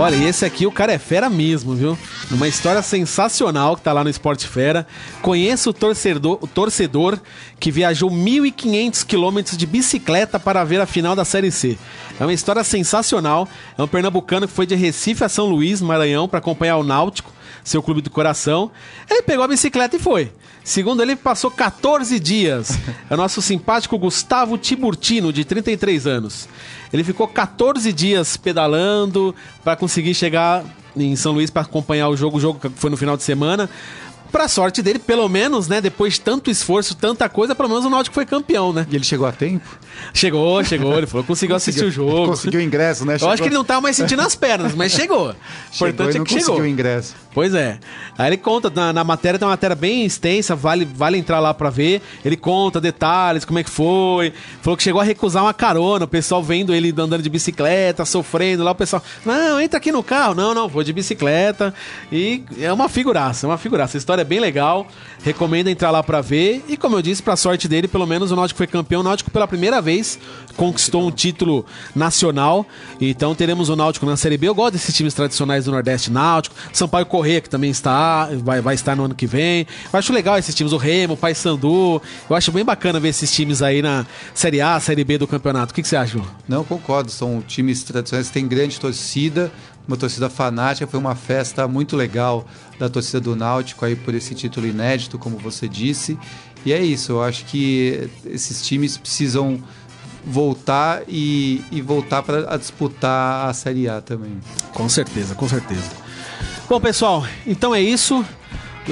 [0.00, 1.98] Olha, e esse aqui o cara é fera mesmo, viu?
[2.30, 4.86] Uma história sensacional que tá lá no Esporte Fera.
[5.20, 7.18] Conheço o torcedor, o torcedor
[7.58, 11.76] que viajou 1.500 quilômetros de bicicleta para ver a final da Série C.
[12.18, 13.46] É uma história sensacional.
[13.76, 17.30] É um pernambucano que foi de Recife a São Luís, Maranhão, para acompanhar o Náutico,
[17.62, 18.70] seu clube do coração.
[19.10, 20.32] Ele pegou a bicicleta e foi.
[20.62, 22.78] Segundo ele, passou 14 dias.
[23.08, 26.48] É o nosso simpático Gustavo Tiburtino, de 33 anos.
[26.92, 29.34] Ele ficou 14 dias pedalando
[29.64, 30.64] para conseguir chegar
[30.96, 32.36] em São Luís para acompanhar o jogo.
[32.36, 33.70] O jogo foi no final de semana.
[34.30, 37.90] Pra sorte dele, pelo menos, né, depois de tanto esforço, tanta coisa, pelo menos o
[37.90, 38.86] Náutico foi campeão, né?
[38.90, 39.68] E ele chegou a tempo?
[40.14, 42.28] Chegou, chegou, ele falou, conseguiu assistir o jogo.
[42.28, 43.14] Conseguiu o ingresso, né?
[43.14, 45.34] Eu Chegou- acho que ele não tava mais sentindo as pernas, mas chegou.
[45.70, 46.46] Chegou importante é que chegou.
[46.46, 47.14] conseguiu o ingresso.
[47.32, 47.78] Pois é.
[48.18, 51.54] Aí ele conta, na, na matéria tem uma matéria bem extensa, vale, vale entrar lá
[51.54, 52.02] pra ver.
[52.24, 54.32] Ele conta detalhes, como é que foi.
[54.62, 58.64] Falou que chegou a recusar uma carona, o pessoal vendo ele andando de bicicleta, sofrendo
[58.64, 60.34] lá, o pessoal, não, entra aqui no carro.
[60.34, 61.72] Não, não, vou de bicicleta.
[62.10, 63.96] E é uma figuraça, é uma figuraça.
[63.96, 64.86] A história é bem legal,
[65.22, 66.64] recomendo entrar lá pra ver.
[66.68, 69.00] E como eu disse, pra sorte dele, pelo menos o Náutico foi campeão.
[69.00, 70.18] O Náutico pela primeira vez
[70.56, 71.64] conquistou um título
[71.94, 72.66] nacional.
[73.00, 74.48] Então teremos o Náutico na Série B.
[74.48, 76.54] Eu gosto desses times tradicionais do Nordeste Náutico.
[76.72, 79.66] Sampaio Corrêa, que também está, vai, vai estar no ano que vem.
[79.92, 82.00] Eu acho legal esses times, o Remo, o Paysandu.
[82.28, 85.72] Eu acho bem bacana ver esses times aí na Série A, Série B do campeonato.
[85.72, 86.26] O que, que você acha, João?
[86.48, 87.10] Não, concordo.
[87.10, 89.50] São times tradicionais que têm grande torcida,
[89.90, 90.86] uma torcida fanática.
[90.86, 92.46] Foi uma festa muito legal
[92.78, 96.16] da torcida do Náutico aí por esse título inédito, como você disse.
[96.64, 99.60] E é isso, eu acho que esses times precisam
[100.24, 104.38] voltar e, e voltar para disputar a Série A também.
[104.74, 105.90] Com certeza, com certeza.
[106.68, 108.24] Bom, pessoal, então é isso.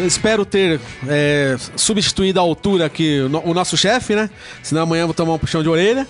[0.06, 4.28] Espero ter é, substituído a altura aqui o no- o nosso chefe, né?
[4.62, 6.06] Senão amanhã vou tomar um puxão de orelha.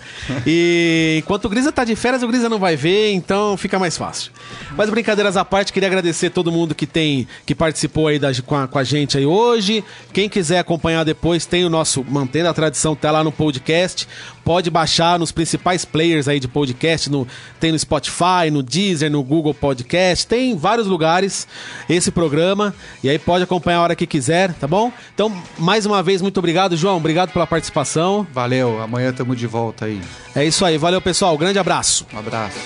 [0.46, 3.96] E enquanto o Grisa tá de férias, o Grisa não vai ver, então fica mais
[3.96, 4.30] fácil.
[4.76, 8.54] Mas brincadeiras à parte, queria agradecer todo mundo que tem que participou aí da- com,
[8.56, 9.84] a, com a gente aí hoje.
[10.12, 14.06] Quem quiser acompanhar depois, tem o nosso Mantendo a Tradição, tá lá no podcast.
[14.48, 17.28] Pode baixar nos principais players aí de podcast, no,
[17.60, 21.46] tem no Spotify, no Deezer, no Google Podcast, tem em vários lugares
[21.86, 22.74] esse programa.
[23.04, 24.90] E aí pode acompanhar a hora que quiser, tá bom?
[25.14, 26.96] Então, mais uma vez, muito obrigado, João.
[26.96, 28.26] Obrigado pela participação.
[28.32, 30.00] Valeu, amanhã estamos de volta aí.
[30.34, 32.06] É isso aí, valeu pessoal, grande abraço.
[32.10, 32.56] Um abraço.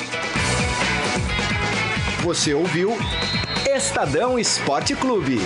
[2.22, 2.96] Você ouviu
[3.68, 5.40] Estadão Esporte Clube.